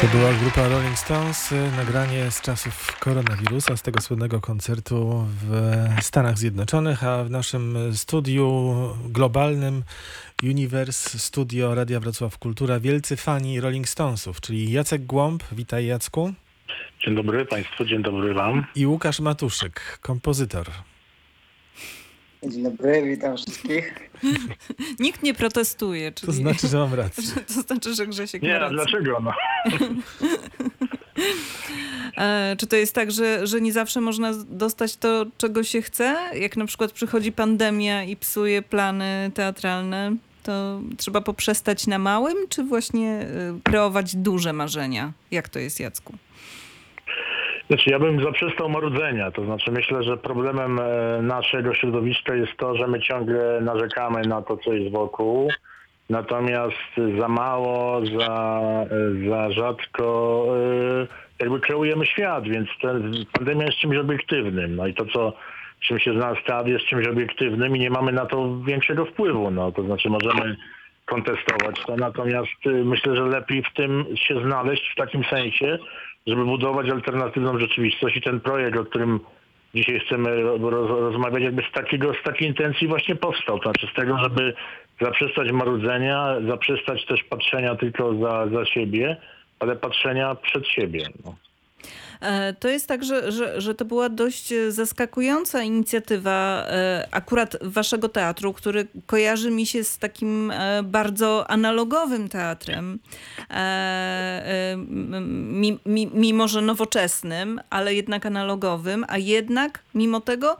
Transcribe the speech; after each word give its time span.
To 0.00 0.06
była 0.06 0.32
grupa 0.32 0.68
Rolling 0.68 0.98
Stones, 0.98 1.52
y, 1.52 1.70
nagranie 1.76 2.30
z 2.30 2.40
czasów 2.40 2.98
koronawirusa, 2.98 3.76
z 3.76 3.82
tego 3.82 4.00
słynnego 4.00 4.40
koncertu 4.40 5.26
w 5.26 5.52
Stanach 6.00 6.38
Zjednoczonych, 6.38 7.04
a 7.04 7.24
w 7.24 7.30
naszym 7.30 7.76
studiu 7.94 8.74
globalnym 9.08 9.82
Universe 10.42 11.18
Studio 11.18 11.74
Radia 11.74 12.00
Wrocław 12.00 12.38
Kultura 12.38 12.80
wielcy 12.80 13.16
fani 13.16 13.60
Rolling 13.60 13.88
Stonesów, 13.88 14.40
czyli 14.40 14.72
Jacek 14.72 15.06
Głąb, 15.06 15.42
witaj 15.52 15.86
Jacku. 15.86 16.32
Dzień 17.04 17.14
dobry 17.14 17.46
Państwu, 17.46 17.84
dzień 17.84 18.02
dobry 18.02 18.34
Wam. 18.34 18.66
I 18.74 18.86
Łukasz 18.86 19.20
Matuszyk, 19.20 19.98
kompozytor. 20.02 20.66
Dzień 22.46 22.62
dobry, 22.62 23.02
witam 23.02 23.36
wszystkich. 23.36 24.10
Nikt 25.00 25.22
nie 25.22 25.34
protestuje. 25.34 26.12
Czyli... 26.12 26.26
To 26.26 26.32
znaczy, 26.32 26.68
że 26.68 26.78
mam 26.78 26.94
rację. 26.94 27.24
to 27.54 27.62
znaczy, 27.62 27.94
że 27.94 28.06
Grzesiek 28.06 28.42
Nie, 28.42 28.48
ma 28.48 28.54
a 28.56 28.58
rację. 28.58 28.76
dlaczego? 28.76 29.20
No. 29.20 29.32
E, 32.16 32.56
czy 32.58 32.66
to 32.66 32.76
jest 32.76 32.94
tak, 32.94 33.12
że, 33.12 33.46
że 33.46 33.60
nie 33.60 33.72
zawsze 33.72 34.00
można 34.00 34.32
dostać 34.48 34.96
to, 34.96 35.26
czego 35.38 35.64
się 35.64 35.82
chce? 35.82 36.16
Jak 36.34 36.56
na 36.56 36.66
przykład 36.66 36.92
przychodzi 36.92 37.32
pandemia 37.32 38.04
i 38.04 38.16
psuje 38.16 38.62
plany 38.62 39.30
teatralne, 39.34 40.16
to 40.42 40.80
trzeba 40.96 41.20
poprzestać 41.20 41.86
na 41.86 41.98
małym, 41.98 42.36
czy 42.48 42.64
właśnie 42.64 43.08
e, 43.10 43.26
kreować 43.64 44.16
duże 44.16 44.52
marzenia? 44.52 45.12
Jak 45.30 45.48
to 45.48 45.58
jest, 45.58 45.80
Jacku? 45.80 46.12
Znaczy, 47.72 47.90
ja 47.90 47.98
bym 47.98 48.24
zaprzestał 48.24 48.68
marudzenia. 48.68 49.30
To 49.30 49.44
znaczy, 49.44 49.72
myślę, 49.72 50.02
że 50.02 50.16
problemem 50.16 50.78
e, 50.78 51.22
naszego 51.22 51.74
środowiska 51.74 52.34
jest 52.34 52.56
to, 52.56 52.76
że 52.76 52.86
my 52.86 53.00
ciągle 53.00 53.60
narzekamy 53.60 54.22
na 54.22 54.42
to, 54.42 54.56
co 54.56 54.72
jest 54.72 54.92
wokół. 54.92 55.50
Natomiast 56.10 56.76
za 57.20 57.28
mało, 57.28 58.06
za, 58.06 58.60
e, 58.90 59.28
za 59.28 59.50
rzadko 59.50 60.46
e, 61.00 61.06
jakby 61.38 61.60
kreujemy 61.60 62.06
świat, 62.06 62.44
więc 62.44 62.68
ten, 62.82 63.12
pandemia 63.32 63.66
jest 63.66 63.78
czymś 63.78 63.96
obiektywnym. 63.96 64.76
No 64.76 64.86
i 64.86 64.94
to, 64.94 65.04
co 65.06 65.32
czym 65.80 65.98
się 65.98 66.12
zna 66.12 66.34
jest 66.66 66.84
czymś 66.84 67.06
obiektywnym 67.06 67.76
i 67.76 67.80
nie 67.80 67.90
mamy 67.90 68.12
na 68.12 68.26
to 68.26 68.60
większego 68.66 69.04
wpływu. 69.04 69.50
No, 69.50 69.72
to 69.72 69.82
znaczy, 69.82 70.10
możemy 70.10 70.56
kontestować 71.04 71.82
to, 71.86 71.96
natomiast 71.96 72.66
y, 72.66 72.84
myślę, 72.84 73.16
że 73.16 73.22
lepiej 73.22 73.62
w 73.62 73.74
tym 73.74 74.04
się 74.16 74.42
znaleźć 74.44 74.92
w 74.92 74.96
takim 74.96 75.24
sensie, 75.24 75.78
żeby 76.26 76.44
budować 76.44 76.90
alternatywną 76.90 77.58
rzeczywistość 77.58 78.16
i 78.16 78.22
ten 78.22 78.40
projekt, 78.40 78.76
o 78.78 78.84
którym 78.84 79.20
dzisiaj 79.74 80.00
chcemy 80.00 80.42
ro- 80.42 80.70
roz, 80.70 80.90
rozmawiać, 80.90 81.42
jakby 81.42 81.62
z 81.62 81.72
takiego, 81.72 82.14
z 82.14 82.22
takiej 82.22 82.48
intencji 82.48 82.88
właśnie 82.88 83.16
powstał. 83.16 83.58
To 83.58 83.62
znaczy 83.62 83.86
z 83.92 83.94
tego, 83.94 84.18
żeby 84.18 84.54
zaprzestać 85.00 85.52
marudzenia, 85.52 86.36
zaprzestać 86.48 87.06
też 87.06 87.24
patrzenia 87.24 87.74
tylko 87.74 88.14
za, 88.14 88.46
za 88.46 88.64
siebie, 88.64 89.16
ale 89.58 89.76
patrzenia 89.76 90.34
przed 90.34 90.68
siebie. 90.68 91.06
No. 91.24 91.34
E, 92.22 92.52
To 92.52 92.68
jest 92.68 92.86
tak, 92.86 93.04
że, 93.04 93.32
że, 93.32 93.60
że 93.60 93.74
to 93.74 93.84
była 93.84 94.08
dość 94.08 94.52
e, 94.52 94.72
zaskakująca 94.72 95.62
inicjatywa 95.62 96.66
e, 96.68 97.08
akurat 97.10 97.56
waszego 97.62 98.08
teatru, 98.08 98.52
który 98.52 98.86
kojarzy 99.06 99.50
mi 99.50 99.66
się 99.66 99.84
z 99.84 99.98
takim 99.98 100.52
bardzo 100.84 101.50
analogowym 101.50 102.28
teatrem, 102.28 102.98
mimo 106.14 106.48
że 106.48 106.62
nowoczesnym, 106.62 107.60
ale 107.70 107.94
jednak 107.94 108.26
analogowym, 108.26 109.04
a 109.08 109.18
jednak 109.18 109.78
mimo 109.94 110.20
tego 110.20 110.56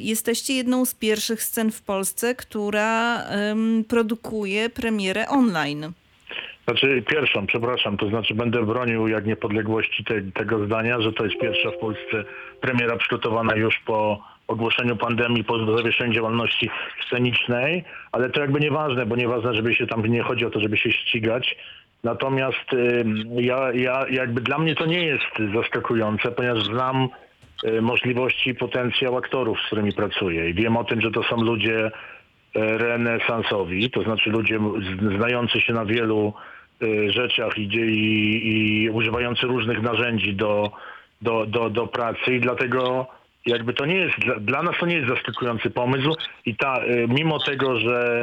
jesteście 0.00 0.54
jedną 0.54 0.84
z 0.84 0.94
pierwszych 0.94 1.42
scen 1.42 1.72
w 1.72 1.82
Polsce, 1.82 2.34
która 2.34 3.24
produkuje 3.88 4.70
premierę 4.70 5.28
online. 5.28 5.92
Znaczy 6.70 7.02
pierwszą, 7.02 7.46
przepraszam, 7.46 7.96
to 7.96 8.08
znaczy 8.08 8.34
będę 8.34 8.66
bronił 8.66 9.08
jak 9.08 9.26
niepodległości 9.26 10.04
te, 10.04 10.22
tego 10.22 10.66
zdania, 10.66 11.00
że 11.00 11.12
to 11.12 11.24
jest 11.24 11.40
pierwsza 11.40 11.70
w 11.70 11.78
Polsce 11.78 12.24
premiera 12.60 12.96
przygotowana 12.96 13.56
już 13.56 13.78
po 13.78 14.20
ogłoszeniu 14.48 14.96
pandemii, 14.96 15.44
po 15.44 15.76
zawieszeniu 15.76 16.12
działalności 16.12 16.70
scenicznej, 17.06 17.84
ale 18.12 18.30
to 18.30 18.40
jakby 18.40 18.60
nieważne, 18.60 19.06
bo 19.06 19.16
nieważne, 19.16 19.54
żeby 19.54 19.74
się 19.74 19.86
tam, 19.86 20.06
nie 20.06 20.22
chodzi 20.22 20.46
o 20.46 20.50
to, 20.50 20.60
żeby 20.60 20.76
się 20.76 20.92
ścigać. 20.92 21.56
Natomiast 22.04 22.72
ym, 22.72 23.24
ja, 23.40 23.72
ja 23.72 24.04
jakby 24.10 24.40
dla 24.40 24.58
mnie 24.58 24.74
to 24.74 24.86
nie 24.86 25.04
jest 25.04 25.54
zaskakujące, 25.54 26.30
ponieważ 26.30 26.64
znam 26.64 27.08
y, 27.64 27.82
możliwości 27.82 28.50
i 28.50 28.54
potencjał 28.54 29.16
aktorów, 29.16 29.58
z 29.60 29.66
którymi 29.66 29.92
pracuję 29.92 30.50
i 30.50 30.54
wiem 30.54 30.76
o 30.76 30.84
tym, 30.84 31.00
że 31.00 31.10
to 31.10 31.22
są 31.22 31.36
ludzie 31.36 31.86
e, 31.86 31.90
renesansowi, 32.78 33.90
to 33.90 34.02
znaczy 34.02 34.30
ludzie 34.30 34.58
znający 35.16 35.60
się 35.60 35.72
na 35.72 35.84
wielu 35.84 36.28
y, 36.28 36.49
rzeczach 37.08 37.58
i, 37.58 37.68
dzie- 37.68 37.86
i, 37.86 38.48
i 38.84 38.90
używający 38.90 39.46
różnych 39.46 39.82
narzędzi 39.82 40.34
do, 40.34 40.70
do, 41.22 41.46
do, 41.46 41.70
do 41.70 41.86
pracy 41.86 42.34
i 42.34 42.40
dlatego 42.40 43.06
jakby 43.46 43.72
to 43.72 43.86
nie 43.86 43.96
jest, 43.96 44.18
dla, 44.18 44.34
dla 44.34 44.62
nas 44.62 44.74
to 44.80 44.86
nie 44.86 44.94
jest 44.96 45.08
zaskakujący 45.08 45.70
pomysł 45.70 46.14
i 46.46 46.56
ta, 46.56 46.84
y, 46.84 47.06
mimo 47.08 47.38
tego, 47.38 47.80
że 47.80 48.22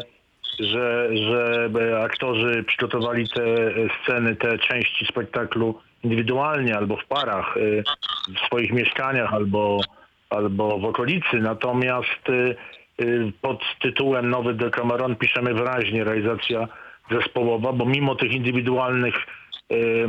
że, 0.59 1.09
że 1.18 1.69
e, 1.81 2.03
aktorzy 2.03 2.63
przygotowali 2.68 3.29
te 3.29 3.44
e, 3.44 3.72
sceny, 4.03 4.35
te 4.35 4.57
części 4.57 5.06
spektaklu 5.06 5.79
indywidualnie 6.03 6.78
albo 6.78 6.97
w 6.97 7.06
parach, 7.06 7.57
y, 7.57 7.84
w 8.35 8.45
swoich 8.45 8.72
mieszkaniach 8.72 9.34
albo, 9.34 9.79
albo 10.29 10.79
w 10.79 10.85
okolicy. 10.85 11.38
Natomiast 11.39 12.29
y, 12.29 12.56
y, 13.01 13.31
pod 13.41 13.63
tytułem 13.81 14.29
Nowy 14.29 14.53
Decameron 14.53 15.16
piszemy 15.16 15.53
wyraźnie 15.53 16.03
realizacja 16.03 16.68
zespołowa, 17.12 17.73
bo 17.73 17.85
mimo 17.85 18.16
tych 18.16 18.31
indywidualnych 18.31 19.16
y, 19.72 20.07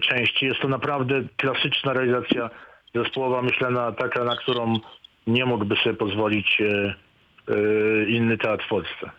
części 0.00 0.46
jest 0.46 0.60
to 0.60 0.68
naprawdę 0.68 1.22
klasyczna 1.36 1.92
realizacja 1.92 2.50
zespołowa, 2.94 3.42
myślę 3.42 3.70
na, 3.70 3.92
taka, 3.92 4.24
na 4.24 4.36
którą 4.36 4.74
nie 5.26 5.44
mógłby 5.44 5.76
sobie 5.76 5.96
pozwolić 5.96 6.60
y, 6.60 6.94
y, 7.54 8.06
inny 8.08 8.38
teatr 8.38 8.64
w 8.64 8.68
Polsce. 8.68 9.10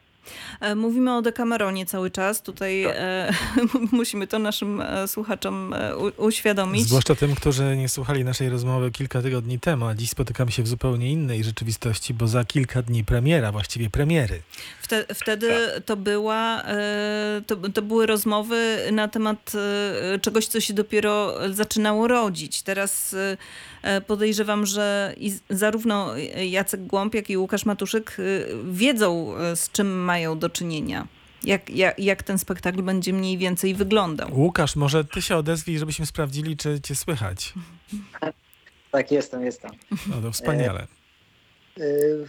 E, 0.60 0.76
Mówimy 0.76 1.16
o 1.16 1.22
Decameronie 1.22 1.86
cały 1.86 2.12
czas. 2.12 2.42
Tutaj 2.42 2.84
e, 2.84 3.34
musimy 3.92 4.28
to 4.28 4.40
naszym 4.40 4.82
e, 4.82 5.08
słuchaczom 5.08 5.74
e, 5.74 5.98
u, 5.98 6.26
uświadomić. 6.26 6.88
Zwłaszcza 6.88 7.16
tym, 7.16 7.36
którzy 7.36 7.78
nie 7.78 7.90
słuchali 7.90 8.24
naszej 8.24 8.50
rozmowy 8.50 8.92
kilka 8.92 9.22
tygodni 9.22 9.60
temu, 9.60 9.86
a 9.86 9.96
dziś 9.96 10.10
spotykamy 10.10 10.52
się 10.52 10.64
w 10.64 10.68
zupełnie 10.68 11.12
innej 11.12 11.44
rzeczywistości, 11.44 12.14
bo 12.14 12.28
za 12.28 12.46
kilka 12.46 12.82
dni 12.82 13.04
premiera, 13.04 13.52
właściwie 13.52 13.90
premiery. 13.90 14.42
Wte, 14.82 15.06
wtedy 15.16 15.52
to, 15.86 15.98
była, 15.98 16.64
e, 16.64 17.42
to, 17.48 17.56
to 17.56 17.82
były 17.82 18.06
rozmowy 18.06 18.80
na 18.92 19.08
temat 19.08 19.52
e, 20.14 20.20
czegoś, 20.20 20.48
co 20.48 20.60
się 20.60 20.74
dopiero 20.74 21.36
zaczynało 21.54 22.08
rodzić. 22.08 22.62
Teraz 22.62 23.16
podejrzewam, 24.08 24.66
że 24.66 25.16
zarówno 25.50 26.18
Jacek 26.50 26.86
Głąb, 26.86 27.16
jak 27.16 27.30
i 27.30 27.38
Łukasz 27.38 27.66
Matuszyk 27.66 28.18
e, 28.20 28.24
wiedzą, 28.72 29.38
e, 29.38 29.56
z 29.56 29.72
czym 29.72 30.04
mają 30.04 30.40
do 30.40 30.50
czynienia. 30.50 31.08
Jak, 31.44 31.70
jak, 31.70 32.00
jak 32.00 32.24
ten 32.24 32.40
spektakl 32.40 32.82
będzie 32.82 33.14
mniej 33.14 33.38
więcej 33.38 33.76
wyglądał. 33.76 34.30
Łukasz, 34.40 34.76
może 34.76 35.06
ty 35.06 35.22
się 35.22 35.36
odezwij, 35.36 35.78
żebyśmy 35.80 36.06
sprawdzili, 36.06 36.58
czy 36.58 36.82
cię 36.82 36.96
słychać. 36.96 37.54
Tak, 38.92 39.12
jestem, 39.12 39.46
jestem. 39.46 39.72
No 40.08 40.22
to 40.22 40.32
wspaniale. 40.32 40.88
Y, 41.80 42.26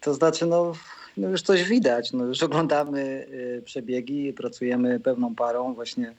To 0.00 0.14
znaczy, 0.14 0.46
no, 0.46 0.72
no 1.16 1.28
już 1.28 1.42
coś 1.42 1.64
widać. 1.64 2.12
No, 2.12 2.24
już 2.24 2.42
oglądamy 2.42 3.00
y, 3.00 3.62
przebiegi, 3.64 4.32
pracujemy 4.32 5.00
pełną 5.00 5.34
parą. 5.34 5.74
Właśnie 5.74 6.08
y, 6.08 6.14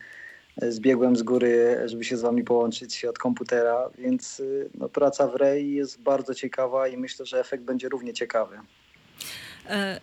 zbiegłem 0.61 1.15
z 1.15 1.23
góry, 1.23 1.81
żeby 1.85 2.03
się 2.03 2.17
z 2.17 2.21
wami 2.21 2.43
połączyć 2.43 3.05
od 3.05 3.17
komputera, 3.17 3.89
więc 3.97 4.39
y, 4.39 4.69
no, 4.73 4.89
praca 4.89 5.27
w 5.27 5.35
REI 5.35 5.73
jest 5.73 6.01
bardzo 6.01 6.33
ciekawa 6.33 6.87
i 6.87 6.97
myślę, 6.97 7.25
że 7.25 7.39
efekt 7.39 7.63
będzie 7.63 7.89
równie 7.89 8.13
ciekawy. 8.13 8.57
E, 9.69 9.99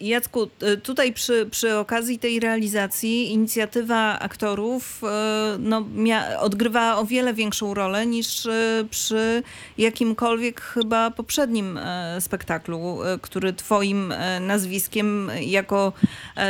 Jacku, 0.00 0.48
e, 0.60 0.76
tutaj 0.76 1.12
przy, 1.12 1.46
przy 1.50 1.76
okazji 1.76 2.18
tej 2.18 2.40
realizacji 2.40 3.32
inicjatywa 3.32 4.18
aktorów 4.18 5.02
e, 5.04 5.56
no, 5.58 5.80
mia, 5.94 6.40
odgrywa 6.40 6.96
o 6.96 7.04
wiele 7.04 7.34
większą 7.34 7.74
rolę 7.74 8.06
niż 8.06 8.48
przy 8.90 9.42
jakimkolwiek 9.78 10.60
chyba 10.60 11.10
poprzednim 11.10 11.78
spektaklu, 12.20 12.98
który 13.22 13.52
twoim 13.52 14.14
nazwiskiem 14.40 15.30
jako 15.40 15.92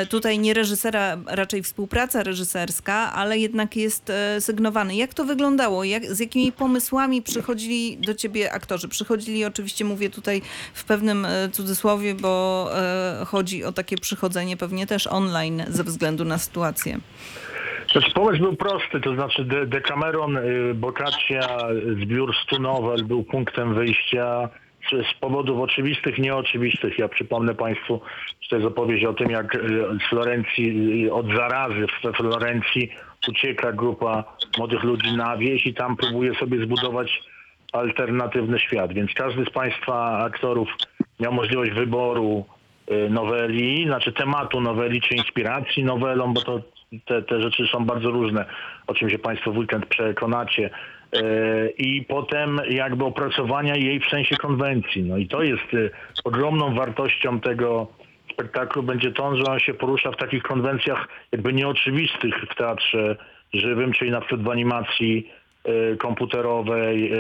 tutaj 0.08 0.38
nie 0.38 0.54
reżysera, 0.54 1.19
raczej 1.26 1.62
współpraca 1.62 2.22
reżyserska, 2.22 3.12
ale 3.12 3.38
jednak 3.38 3.76
jest 3.76 4.12
sygnowany. 4.40 4.96
Jak 4.96 5.14
to 5.14 5.25
wyglądało? 5.25 5.84
Jak, 5.84 6.14
z 6.14 6.20
jakimi 6.20 6.52
pomysłami 6.52 7.22
przychodzili 7.22 7.99
do 7.99 8.14
ciebie 8.14 8.52
aktorzy? 8.52 8.88
Przychodzili, 8.88 9.44
oczywiście 9.44 9.84
mówię 9.84 10.10
tutaj 10.10 10.43
w 10.75 10.84
pewnym 10.84 11.26
cudzysłowie, 11.52 12.14
bo 12.14 12.41
e, 12.74 13.24
chodzi 13.24 13.64
o 13.64 13.72
takie 13.72 13.96
przychodzenie 13.96 14.56
pewnie 14.56 14.86
też 14.86 15.06
online 15.06 15.64
ze 15.68 15.84
względu 15.84 16.24
na 16.24 16.38
sytuację. 16.38 16.98
Pomysł 18.14 18.42
był 18.42 18.56
prosty, 18.56 19.00
to 19.00 19.14
znaczy 19.14 19.44
De- 19.44 19.66
Decameron, 19.66 20.36
y, 20.36 20.74
Boccaccia, 20.74 21.58
zbiór 22.02 22.34
100 22.46 22.58
nowel 22.58 23.04
był 23.04 23.22
punktem 23.22 23.74
wyjścia 23.74 24.48
z, 24.90 25.20
powodów 25.20 25.60
oczywistych, 25.60 26.18
nieoczywistych. 26.18 26.98
Ja 26.98 27.08
przypomnę 27.08 27.54
Państwu, 27.54 28.00
że 28.40 28.48
to 28.48 28.56
jest 28.56 28.68
opowieść 28.68 29.04
o 29.04 29.12
tym, 29.12 29.30
jak 29.30 29.54
e, 29.54 29.58
z 30.06 30.10
Florencji, 30.10 31.06
e, 31.06 31.12
od 31.12 31.26
zarazy 31.26 31.86
we 32.04 32.12
Florencji 32.12 32.92
ucieka 33.28 33.72
grupa 33.72 34.24
młodych 34.58 34.82
ludzi 34.82 35.16
na 35.16 35.36
wieś 35.36 35.66
i 35.66 35.74
tam 35.74 35.96
próbuje 35.96 36.34
sobie 36.34 36.64
zbudować 36.64 37.22
alternatywny 37.72 38.58
świat. 38.58 38.92
Więc 38.92 39.10
każdy 39.14 39.44
z 39.44 39.50
Państwa 39.50 40.18
aktorów 40.18 40.68
miał 41.22 41.32
możliwość 41.32 41.70
wyboru 41.70 42.44
y, 42.90 43.10
noweli, 43.10 43.86
znaczy 43.86 44.12
tematu 44.12 44.60
noweli 44.60 45.00
czy 45.00 45.14
inspiracji 45.14 45.84
nowelą, 45.84 46.34
bo 46.34 46.40
to 46.40 46.60
te, 47.06 47.22
te 47.22 47.42
rzeczy 47.42 47.66
są 47.72 47.84
bardzo 47.84 48.10
różne, 48.10 48.44
o 48.86 48.94
czym 48.94 49.10
się 49.10 49.19
Państwo 49.19 49.52
w 49.52 49.58
weekend 49.58 49.86
przekonacie. 49.86 50.70
Y, 51.16 51.74
I 51.78 52.04
potem 52.04 52.60
jakby 52.70 53.04
opracowania 53.04 53.76
jej 53.76 54.00
w 54.00 54.08
sensie 54.08 54.36
konwencji. 54.36 55.02
No 55.02 55.16
i 55.16 55.28
to 55.28 55.42
jest 55.42 55.74
y, 55.74 55.90
ogromną 56.24 56.74
wartością 56.74 57.40
tego 57.40 57.86
spektaklu 58.32 58.82
będzie 58.82 59.12
to, 59.12 59.36
że 59.36 59.44
on 59.44 59.58
się 59.58 59.75
porusza 59.75 60.10
w 60.10 60.16
takich 60.16 60.42
konwencjach 60.42 61.08
jakby 61.32 61.52
nieoczywistych 61.52 62.34
w 62.50 62.54
teatrze 62.54 63.16
żywym, 63.52 63.92
czyli 63.92 64.10
na 64.10 64.20
przykład 64.20 64.42
w 64.42 64.48
animacji 64.48 65.30
komputerowej, 65.98 67.12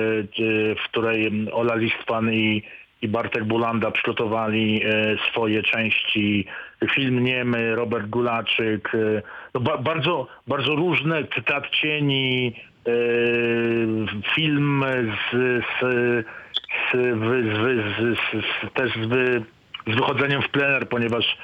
w 0.76 0.88
której 0.88 1.48
Ola 1.52 1.74
Listpan 1.74 2.32
i, 2.32 2.62
i 3.02 3.08
Bartek 3.08 3.44
Bulanda 3.44 3.90
przygotowali 3.90 4.86
y, 4.86 5.18
swoje 5.30 5.62
części. 5.62 6.46
Film 6.94 7.24
Niemy, 7.24 7.74
Robert 7.74 8.06
Gulaczyk. 8.06 8.94
y, 8.94 9.22
No 9.54 9.60
ba, 9.60 9.78
bardzo, 9.78 10.26
bardzo 10.46 10.74
różne, 10.74 11.24
teatr 11.24 11.70
cieni, 11.70 12.54
y, 12.88 13.86
film 14.34 14.84
z, 15.32 15.36
z, 15.64 16.24
z, 16.92 16.96
z, 17.54 18.18
z, 18.40 18.72
też 18.74 18.92
z, 18.92 19.42
z 19.86 19.94
wychodzeniem 19.94 20.42
w 20.42 20.48
plener, 20.48 20.88
ponieważ 20.88 21.36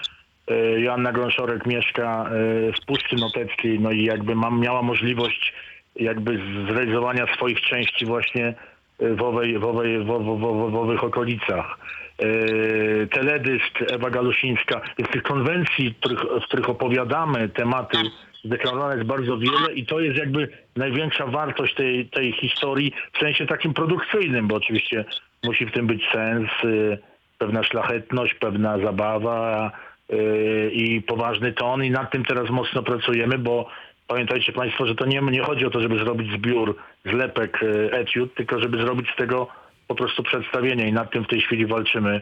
e, 0.49 0.81
Joanna 0.81 1.13
Grąszorek 1.13 1.67
mieszka 1.67 2.25
e, 2.25 2.73
w 2.73 2.87
Puszczy 2.87 3.17
Noteckiej, 3.17 3.81
no 3.81 3.91
i 3.91 4.05
jakby 4.05 4.35
mam, 4.35 4.61
miała 4.61 4.83
możliwość 4.83 5.55
jakby 5.97 6.41
zrealizowania 6.69 7.35
swoich 7.35 7.61
części 7.61 8.07
właśnie 8.07 8.47
e, 8.47 8.55
w, 9.01 9.23
owej, 9.23 9.59
w, 9.59 9.65
owej, 9.65 9.99
w, 9.99 10.05
w, 10.05 10.71
w, 10.71 10.77
owych 10.77 11.05
okolicach. 11.05 11.79
E, 12.19 13.07
Teledysk 13.07 13.93
Ewa 13.93 14.11
Galusińska. 14.11 14.81
Więc 14.99 15.11
tych 15.11 15.23
konwencji, 15.23 15.91
w 15.91 15.97
których, 15.97 16.21
w 16.21 16.45
których 16.45 16.69
opowiadamy 16.69 17.49
tematy 17.49 17.99
zdeklarowane 18.45 18.95
jest 18.95 19.07
bardzo 19.07 19.39
wiele 19.39 19.75
i 19.75 19.87
to 19.87 20.01
jest 20.01 20.19
jakby 20.19 20.49
największa 20.77 21.27
wartość 21.27 21.75
tej, 21.75 22.07
tej 22.07 22.33
historii 22.33 22.93
w 23.13 23.19
sensie 23.19 23.47
takim 23.47 23.75
produkcyjnym, 23.75 24.49
bo 24.49 24.57
oczywiście 24.57 25.05
musi 25.45 25.67
w 25.67 25.73
tym 25.73 25.87
być 25.87 26.03
sens, 26.13 26.49
y, 26.65 26.99
pewna 27.39 27.63
szlachetność, 27.63 28.35
pewna 28.35 28.79
zabawa 28.79 29.71
y, 30.13 30.71
i 30.73 31.03
poważny 31.03 31.53
ton 31.53 31.85
i 31.85 31.91
nad 31.91 32.11
tym 32.11 32.25
teraz 32.25 32.51
mocno 32.51 32.83
pracujemy, 32.83 33.39
bo 33.39 33.69
pamiętajcie 34.09 34.53
Państwo, 34.53 34.87
że 34.87 34.95
to 34.95 35.07
nie, 35.07 35.21
nie 35.21 35.43
chodzi 35.43 35.67
o 35.67 35.71
to, 35.71 35.81
żeby 35.81 35.99
zrobić 35.99 36.33
zbiór 36.33 36.77
zlepek 37.05 37.63
y, 37.63 37.91
etiud, 37.93 38.35
tylko 38.35 38.61
żeby 38.61 38.79
zrobić 38.79 39.11
z 39.11 39.17
tego 39.17 39.49
po 39.89 39.95
prostu 39.95 40.23
przedstawienie 40.23 40.89
i 40.89 40.93
nad 40.93 41.11
tym 41.11 41.25
w 41.25 41.29
tej 41.29 41.41
chwili 41.41 41.67
walczymy 41.67 42.21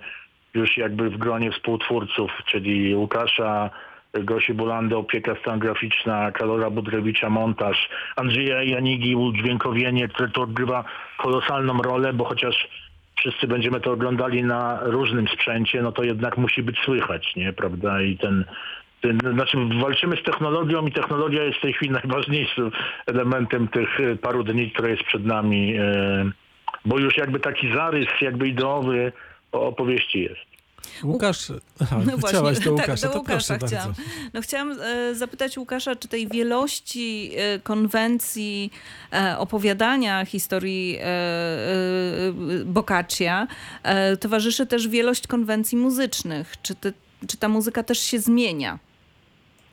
już 0.55 0.77
jakby 0.77 1.11
w 1.11 1.19
gronie 1.19 1.53
współtwórców, 1.53 2.31
czyli 2.47 2.95
Łukasza, 2.95 3.71
Gosi 4.13 4.55
Bulandy, 4.55 4.97
opieka 4.97 5.35
scenograficzna, 5.41 6.33
Kalora 6.33 6.71
Budrewicza, 6.71 7.31
montaż, 7.31 7.89
Andrzeja 8.17 8.63
Janigi, 8.63 9.17
udźwiękowienie, 9.17 10.09
które 10.09 10.29
to 10.29 10.43
odgrywa 10.43 10.85
kolosalną 11.19 11.83
rolę, 11.83 12.13
bo 12.13 12.25
chociaż 12.25 12.69
wszyscy 13.17 13.47
będziemy 13.47 13.81
to 13.81 13.93
oglądali 13.93 14.45
na 14.45 14.81
różnym 14.83 15.29
sprzęcie, 15.29 15.83
no 15.83 15.93
to 15.93 16.05
jednak 16.05 16.39
musi 16.39 16.63
być 16.63 16.79
słychać, 16.79 17.37
nie, 17.37 17.53
prawda? 17.53 18.03
I 18.03 18.19
ten 18.19 18.45
znaczy 19.33 19.59
walczymy 19.81 20.17
z 20.17 20.23
technologią 20.23 20.87
i 20.87 20.93
technologia 20.93 21.45
jest 21.45 21.59
w 21.59 21.63
tej 21.63 21.73
chwili 21.73 21.91
najważniejszym 22.03 22.71
elementem 23.07 23.69
tych 23.69 24.01
e, 24.01 24.17
paru 24.17 24.45
dni, 24.45 24.71
które 24.71 24.91
jest 24.91 25.03
przed 25.03 25.27
nami, 25.27 25.77
e, 25.77 26.31
bo 26.85 26.99
już 26.99 27.17
jakby 27.17 27.41
taki 27.41 27.73
zarys 27.75 28.07
jakby 28.21 28.49
ideowy 28.49 29.13
opowieści 29.53 30.23
jest. 30.23 30.57
Łukasz, 31.03 31.53
aha, 31.81 31.97
No 32.07 32.17
właśnie, 32.17 32.29
chciałaś 32.29 32.59
do 32.59 32.73
tak, 32.77 32.89
Łukasza, 32.89 33.07
do 33.07 33.13
to 33.13 33.19
Łukasza 33.19 33.59
proszę 33.59 33.67
chciałam. 33.67 33.87
bardzo. 33.87 34.03
No 34.35 34.41
chciałam 34.41 34.77
e, 34.81 35.15
zapytać 35.15 35.59
Łukasza, 35.59 35.97
czy 35.97 36.09
tej 36.09 36.29
wielości 36.29 37.31
e, 37.37 37.59
konwencji 37.59 38.73
e, 39.13 39.39
opowiadania 39.39 40.25
historii 40.25 40.99
Boccaccia 42.65 43.47
towarzyszy 44.21 44.67
też 44.67 44.89
wielość 44.89 45.27
konwencji 45.27 45.79
muzycznych. 45.79 46.55
Czy, 46.63 46.75
ty, 46.75 46.93
czy 47.29 47.37
ta 47.37 47.49
muzyka 47.49 47.83
też 47.83 47.99
się 47.99 48.19
zmienia 48.19 48.79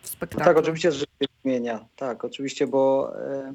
w 0.03 0.07
spektaklu? 0.07 0.45
Tak, 0.45 0.57
oczywiście, 0.57 0.91
że 0.91 0.99
się 0.99 1.27
zmienia. 1.43 1.85
Tak, 1.95 2.25
oczywiście, 2.25 2.67
bo 2.67 3.13
e, 3.19 3.53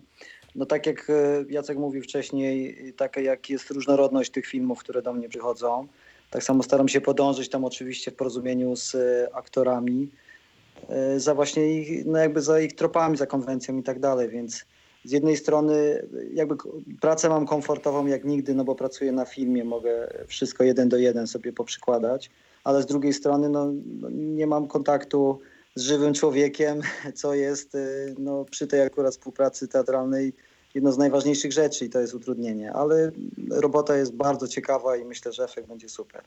no 0.55 0.67
tak 0.67 0.87
jak 0.87 1.11
e, 1.11 1.45
Jacek 1.49 1.79
mówił 1.79 2.03
wcześniej, 2.03 2.77
tak 2.97 3.17
jak 3.17 3.51
jest 3.51 3.71
różnorodność 3.71 4.31
tych 4.31 4.47
filmów, 4.47 4.79
które 4.79 5.03
do 5.03 5.13
mnie 5.13 5.29
przychodzą, 5.29 5.87
tak 6.31 6.43
samo 6.43 6.63
staram 6.63 6.89
się 6.89 7.01
podążyć 7.01 7.49
tam 7.49 7.65
oczywiście 7.65 8.11
w 8.11 8.15
porozumieniu 8.15 8.77
z 8.77 8.95
e, 8.95 9.35
aktorami 9.35 10.11
za 11.17 11.35
właśnie 11.35 11.81
ich, 11.81 12.07
no 12.07 12.19
jakby 12.19 12.43
za 12.43 12.61
ich 12.61 12.75
tropami, 12.75 13.17
za 13.17 13.27
konwencją 13.27 13.77
i 13.77 13.83
tak 13.83 14.01
dalej, 14.01 14.29
więc 14.29 14.65
z 15.05 15.11
jednej 15.13 15.37
strony 15.37 16.07
jakby 16.33 16.57
pracę 17.01 17.29
mam 17.29 17.47
komfortową 17.47 18.07
jak 18.07 18.25
nigdy, 18.25 18.55
no 18.55 18.65
bo 18.65 18.75
pracuję 18.75 19.13
na 19.13 19.25
filmie, 19.25 19.65
mogę 19.65 20.09
wszystko 20.27 20.65
jeden 20.65 20.89
do 20.89 20.97
jeden 20.97 21.27
sobie 21.27 21.53
poprzykładać, 21.53 22.31
ale 22.65 22.83
z 22.83 22.87
drugiej 22.87 23.13
strony 23.13 23.49
no, 23.49 23.73
no 24.01 24.09
nie 24.11 24.47
mam 24.47 24.69
kontaktu 24.69 25.41
z 25.79 25.83
żywym 25.83 26.15
człowiekiem, 26.15 26.81
co 27.21 27.35
jest 27.35 27.75
y, 27.75 28.15
no, 28.19 28.45
przy 28.45 28.67
tej 28.67 28.83
akurat 28.83 29.13
współpracy 29.13 29.69
teatralnej 29.69 30.33
jedno 30.75 30.93
z 30.93 30.99
najważniejszych 30.99 31.53
rzeczy 31.53 31.85
i 31.85 31.91
to 31.91 32.01
jest 32.01 32.15
utrudnienie, 32.15 32.73
ale 32.73 33.11
robota 33.51 33.97
jest 33.97 34.15
bardzo 34.15 34.49
ciekawa 34.49 34.97
i 34.97 35.05
myślę, 35.05 35.33
że 35.33 35.45
efekt 35.45 35.69
będzie 35.69 35.89
super. 35.89 36.23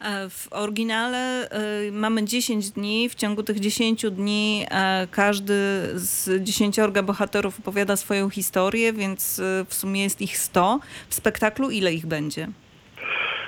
E, 0.00 0.30
W 0.30 0.48
oryginale 0.50 1.50
e, 1.50 1.92
mamy 1.92 2.24
10 2.24 2.70
dni. 2.70 3.08
W 3.08 3.14
ciągu 3.14 3.42
tych 3.42 3.60
10 3.60 4.06
dni 4.10 4.66
e, 4.70 5.06
każdy 5.10 5.54
z 5.94 6.42
dziesięciorga 6.42 7.02
bohaterów 7.02 7.60
opowiada 7.60 7.96
swoją 7.96 8.30
historię, 8.30 8.92
więc 8.92 9.38
e, 9.38 9.64
w 9.68 9.74
sumie 9.74 10.02
jest 10.02 10.20
ich 10.20 10.38
100. 10.38 10.80
W 11.08 11.14
spektaklu 11.14 11.70
ile 11.70 11.94
ich 11.94 12.06
będzie? 12.06 12.48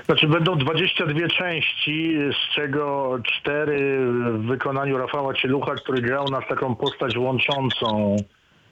Znaczy 0.06 0.28
będą 0.28 0.58
22 0.58 1.28
części, 1.28 2.16
z 2.32 2.54
czego 2.54 3.18
cztery 3.22 3.98
w 4.32 4.46
wykonaniu 4.46 4.98
Rafała 4.98 5.34
Cielucha, 5.34 5.74
który 5.74 6.02
grał 6.02 6.28
nas 6.28 6.44
taką 6.48 6.74
postać 6.74 7.16
łączącą 7.16 8.16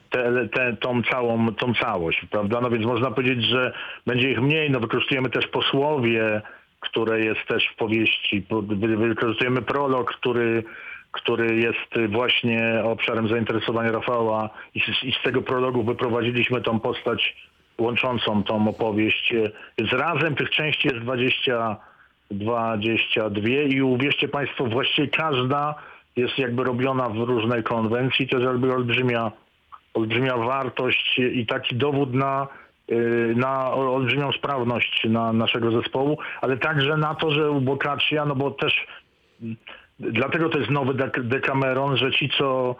te, 0.09 0.47
te, 0.47 0.77
tą, 0.77 1.03
całą, 1.03 1.53
tą 1.53 1.73
całość, 1.73 2.25
prawda? 2.31 2.61
No 2.61 2.69
więc 2.69 2.85
można 2.85 3.11
powiedzieć, 3.11 3.45
że 3.45 3.73
będzie 4.05 4.31
ich 4.31 4.41
mniej. 4.41 4.71
No 4.71 4.79
wykorzystujemy 4.79 5.29
też 5.29 5.47
posłowie, 5.47 6.41
które 6.79 7.19
jest 7.19 7.47
też 7.47 7.67
w 7.73 7.75
powieści. 7.75 8.41
Po- 8.41 8.61
wy- 8.61 8.97
Wykorzystujemy 8.97 9.61
prolog, 9.61 10.13
który, 10.13 10.63
który 11.11 11.55
jest 11.55 12.11
właśnie 12.11 12.81
obszarem 12.83 13.27
zainteresowania 13.27 13.91
Rafała 13.91 14.49
i 14.75 14.79
z, 14.79 15.03
i 15.03 15.11
z 15.11 15.21
tego 15.23 15.41
prologu 15.41 15.83
wyprowadziliśmy 15.83 16.61
tą 16.61 16.79
postać 16.79 17.35
łączącą 17.77 18.43
tą 18.43 18.67
opowieść. 18.67 19.33
Więc 19.77 19.91
razem 19.91 20.35
tych 20.35 20.49
części 20.49 20.87
jest 20.87 20.99
20, 20.99 21.77
22 22.31 23.49
i 23.49 23.81
uwierzcie 23.81 24.27
Państwo, 24.27 24.65
właściwie 24.65 25.07
każda 25.07 25.75
jest 26.15 26.37
jakby 26.37 26.63
robiona 26.63 27.09
w 27.09 27.15
różnej 27.15 27.63
konwencji. 27.63 28.27
To 28.27 28.37
jest 28.37 28.47
jakby 28.51 28.73
olbrzymia, 28.73 29.31
olbrzymia 29.93 30.37
wartość 30.37 31.19
i 31.33 31.45
taki 31.45 31.75
dowód 31.75 32.13
na, 32.13 32.47
y, 32.91 33.33
na 33.35 33.73
olbrzymią 33.73 34.31
sprawność 34.31 35.07
na 35.09 35.33
naszego 35.33 35.71
zespołu, 35.71 36.17
ale 36.41 36.57
także 36.57 36.97
na 36.97 37.15
to, 37.15 37.31
że 37.31 37.51
u 37.51 37.61
Boccaccia, 37.61 38.25
no 38.25 38.35
bo 38.35 38.51
też 38.51 38.87
mm, 39.41 39.55
dlatego 39.99 40.49
to 40.49 40.57
jest 40.57 40.71
nowy 40.71 40.93
Decameron, 41.23 41.97
że 41.97 42.11
ci, 42.11 42.29
co 42.29 42.75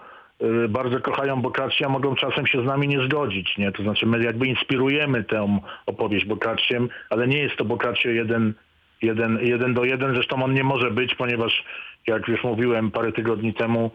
bardzo 0.69 0.99
kochają 0.99 1.41
Boccaccia, 1.41 1.89
mogą 1.89 2.15
czasem 2.15 2.47
się 2.47 2.61
z 2.63 2.65
nami 2.65 2.87
nie 2.87 3.03
zgodzić, 3.03 3.57
nie? 3.57 3.71
To 3.71 3.83
znaczy 3.83 4.05
my 4.05 4.23
jakby 4.23 4.47
inspirujemy 4.47 5.23
tę 5.23 5.59
opowieść 5.85 6.25
Boccacciem, 6.25 6.89
ale 7.09 7.27
nie 7.27 7.37
jest 7.37 7.55
to 7.55 7.65
Boccaccio 7.65 8.09
jeden, 8.09 8.53
jeden, 9.01 9.39
jeden 9.41 9.73
do 9.73 9.85
jeden, 9.85 10.13
zresztą 10.13 10.43
on 10.43 10.53
nie 10.53 10.63
może 10.63 10.91
być, 10.91 11.15
ponieważ 11.15 11.63
jak 12.07 12.27
już 12.27 12.43
mówiłem 12.43 12.91
parę 12.91 13.11
tygodni 13.11 13.53
temu, 13.53 13.91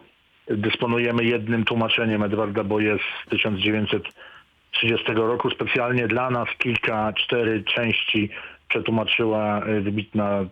dysponujemy 0.47 1.23
jednym 1.23 1.65
tłumaczeniem 1.65 2.23
Edwarda 2.23 2.63
Boje 2.63 2.97
z 2.97 3.29
1930 3.29 5.13
roku. 5.13 5.49
Specjalnie 5.49 6.07
dla 6.07 6.29
nas 6.29 6.47
kilka, 6.57 7.13
cztery 7.13 7.63
części 7.63 8.29
przetłumaczyła 8.69 9.67
y, 9.67 9.81
wybitna 9.81 10.41
y, 10.41 10.45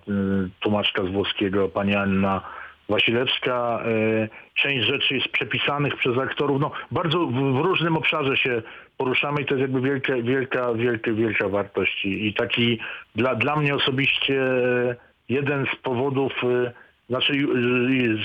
tłumaczka 0.59 1.03
z 1.03 1.07
włoskiego, 1.07 1.69
pani 1.69 1.95
Anna 1.95 2.41
Wasilewska. 2.89 3.83
E, 3.85 4.27
część 4.55 4.87
rzeczy 4.87 5.15
jest 5.15 5.27
przepisanych 5.27 5.95
przez 5.95 6.17
aktorów. 6.17 6.61
No, 6.61 6.71
bardzo 6.91 7.27
w, 7.27 7.59
różnym 7.65 7.97
obszarze 7.97 8.37
się 8.37 8.61
poruszamy 8.97 9.41
i 9.41 9.45
to 9.45 9.55
jest 9.55 9.61
jakby 9.61 9.81
wielka, 9.81 10.15
wielka, 10.21 10.73
wielka, 10.73 11.11
wielka 11.11 11.49
wartość. 11.49 12.05
I, 12.05 12.33
taki 12.33 12.79
dla, 13.15 13.35
dla 13.35 13.55
mnie 13.55 13.75
osobiście 13.75 14.41
jeden 15.29 15.65
z 15.65 15.75
powodów, 15.75 16.33
e, 16.43 16.71
znaczy 17.09 17.33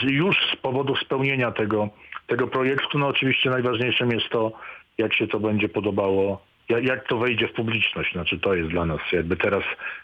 już 0.03 0.37
z 0.53 0.57
powodów 0.57 0.99
spełnienia 1.01 1.53
tego, 1.53 1.89
tego 2.27 2.47
projektu, 2.47 2.99
no 2.99 3.09
oczywiście 3.09 3.51
najważniejszym 3.51 4.11
jest 4.11 4.29
to, 4.29 4.53
jak 4.99 5.15
się 5.15 5.27
to 5.27 5.41
będzie 5.41 5.69
podobało, 5.69 6.43
jak, 6.79 7.09
to 7.09 7.19
wejdzie 7.19 7.49
w 7.49 7.53
publiczność. 7.53 8.13
Znaczy 8.13 8.39
to 8.39 8.55
jest 8.55 8.71
dla 8.71 8.87
nas 8.87 9.01
jakby 9.13 9.37
teraz 9.37 9.63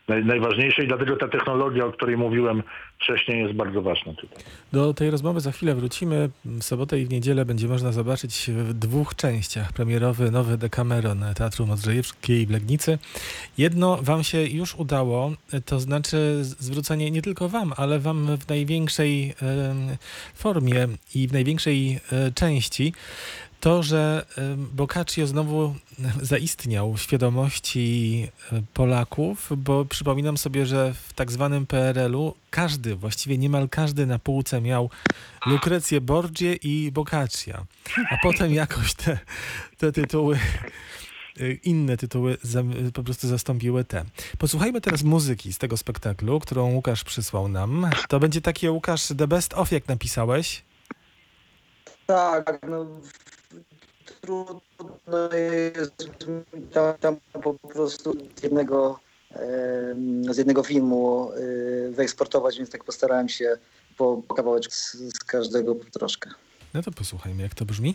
naj, 0.08 0.24
najważniejsze 0.24 0.84
i 0.84 0.88
dlatego 0.88 1.16
ta 1.16 1.28
technologia, 1.28 1.86
o 1.86 1.92
której 1.92 2.16
mówiłem 2.16 2.62
wcześniej 2.98 3.42
jest 3.42 3.54
bardzo 3.54 3.82
ważna 3.82 4.14
tutaj. 4.14 4.44
Do 4.72 4.94
tej 4.94 5.10
rozmowy 5.10 5.40
za 5.40 5.52
chwilę 5.52 5.74
wrócimy. 5.74 6.30
W 6.44 6.62
sobotę 6.62 7.00
i 7.00 7.06
w 7.06 7.10
niedzielę 7.10 7.44
będzie 7.44 7.68
można 7.68 7.92
zobaczyć 7.92 8.50
w 8.54 8.72
dwóch 8.72 9.14
częściach 9.14 9.72
premierowy 9.72 10.30
nowy 10.30 10.58
Decameron 10.58 11.24
Teatru 11.36 11.66
Modrzejewskiej 11.66 12.46
w 12.46 12.50
Legnicy. 12.50 12.98
Jedno 13.58 13.98
wam 14.02 14.24
się 14.24 14.42
już 14.42 14.74
udało, 14.74 15.32
to 15.66 15.80
znaczy 15.80 16.38
zwrócenie 16.42 17.10
nie 17.10 17.22
tylko 17.22 17.48
wam, 17.48 17.72
ale 17.76 17.98
wam 17.98 18.36
w 18.36 18.48
największej 18.48 19.34
formie 20.34 20.88
i 21.14 21.28
w 21.28 21.32
największej 21.32 22.00
e, 22.12 22.32
części 22.32 22.92
to, 23.60 23.82
że 23.82 24.26
Boccaccio 24.56 25.26
znowu 25.26 25.74
zaistniał 26.22 26.92
w 26.92 27.02
świadomości 27.02 28.28
Polaków, 28.74 29.50
bo 29.56 29.84
przypominam 29.84 30.38
sobie, 30.38 30.66
że 30.66 30.94
w 31.08 31.12
tak 31.12 31.32
zwanym 31.32 31.66
PRL-u 31.66 32.34
każdy, 32.50 32.96
właściwie 32.96 33.38
niemal 33.38 33.68
każdy 33.68 34.06
na 34.06 34.18
półce 34.18 34.60
miał 34.60 34.90
Lukrecję 35.46 36.00
Borgie 36.00 36.54
i 36.54 36.92
Boccaccia, 36.92 37.64
a 38.10 38.16
potem 38.22 38.54
jakoś 38.54 38.94
te, 38.94 39.18
te 39.78 39.92
tytuły, 39.92 40.38
e, 41.40 41.52
inne 41.52 41.96
tytuły 41.96 42.36
po 42.94 43.02
prostu 43.02 43.28
zastąpiły 43.28 43.84
te. 43.84 44.04
Posłuchajmy 44.38 44.80
teraz 44.80 45.02
muzyki 45.02 45.52
z 45.52 45.58
tego 45.58 45.76
spektaklu, 45.76 46.40
którą 46.40 46.72
Łukasz 46.72 47.04
przysłał 47.04 47.48
nam. 47.48 47.90
To 48.08 48.20
będzie 48.20 48.40
takie, 48.40 48.72
Łukasz, 48.72 49.06
The 49.18 49.26
Best 49.26 49.54
Of, 49.54 49.72
jak 49.72 49.88
napisałeś. 49.88 50.62
Tak, 52.06 52.58
no 52.68 52.86
trudno 54.20 55.28
jest 55.32 56.08
tam, 56.72 56.94
tam 57.00 57.16
po 57.42 57.54
prostu 57.54 58.14
z 58.36 58.42
jednego, 58.42 59.00
z 60.30 60.36
jednego 60.36 60.62
filmu 60.62 61.30
e, 61.32 61.90
wyeksportować, 61.90 62.56
więc 62.56 62.70
tak 62.70 62.84
postarałem 62.84 63.28
się 63.28 63.56
po, 63.96 64.22
kawałeczku 64.36 64.74
z, 64.74 64.92
z 64.94 65.18
każdego 65.18 65.74
troszkę. 65.92 66.30
No 66.74 66.82
to 66.82 66.90
posłuchajmy, 66.90 67.42
jak 67.42 67.54
to 67.54 67.64
brzmi. 67.64 67.94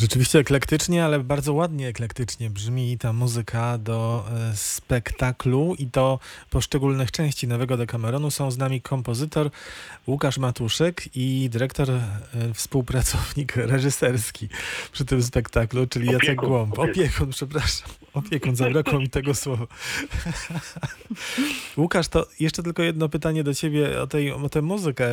Rzeczywiście 0.00 0.38
eklektycznie, 0.38 1.04
ale 1.04 1.18
bardzo 1.20 1.52
ładnie 1.52 1.88
eklektycznie 1.88 2.50
brzmi 2.50 2.98
ta 2.98 3.12
muzyka 3.12 3.78
do 3.78 4.24
e, 4.30 4.56
spektaklu 4.56 5.74
i 5.78 5.86
do 5.86 6.18
poszczególnych 6.50 7.12
części 7.12 7.48
Nowego 7.48 7.76
Dekameronu. 7.76 8.30
Są 8.30 8.50
z 8.50 8.58
nami 8.58 8.80
kompozytor 8.80 9.50
Łukasz 10.06 10.38
Matuszek 10.38 11.16
i 11.16 11.48
dyrektor, 11.50 11.90
e, 11.90 12.00
współpracownik 12.54 13.56
reżyserski 13.56 14.48
przy 14.92 15.04
tym 15.04 15.22
spektaklu, 15.22 15.86
czyli 15.86 16.06
Jacek 16.06 16.22
Opiekun, 16.22 16.48
Głąb. 16.48 16.78
opiekun. 16.78 16.90
Opiekun, 16.90 17.30
przepraszam. 17.30 17.88
Opiekun, 18.14 18.56
zabrakło 18.56 18.98
mi 18.98 19.10
tego 19.10 19.34
słowa. 19.34 19.66
Łukasz, 21.76 22.08
to 22.08 22.26
jeszcze 22.40 22.62
tylko 22.62 22.82
jedno 22.82 23.08
pytanie 23.08 23.44
do 23.44 23.54
ciebie 23.54 24.02
o, 24.02 24.06
tej, 24.06 24.32
o 24.32 24.48
tę 24.48 24.62
muzykę. 24.62 25.10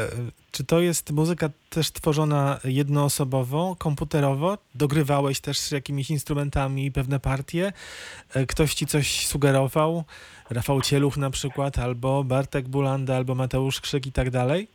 Czy 0.51 0.63
to 0.63 0.79
jest 0.79 1.11
muzyka 1.11 1.49
też 1.69 1.91
tworzona 1.91 2.59
jednoosobowo, 2.63 3.75
komputerowo? 3.79 4.57
Dogrywałeś 4.75 5.39
też 5.39 5.71
jakimiś 5.71 6.09
instrumentami 6.11 6.91
pewne 6.91 7.19
partie? 7.19 7.73
E, 8.33 8.45
Ktoś 8.45 8.73
ci 8.73 8.85
coś 8.85 9.27
sugerował? 9.27 10.03
Rafał 10.49 10.81
Cieluch 10.81 11.17
na 11.17 11.29
przykład, 11.29 11.79
albo 11.79 12.23
Bartek 12.23 12.67
Bulanda, 12.67 13.15
albo 13.15 13.35
Mateusz 13.35 13.81
Krzyk 13.81 14.05
i 14.05 14.11
tak 14.11 14.29
dalej? 14.29 14.67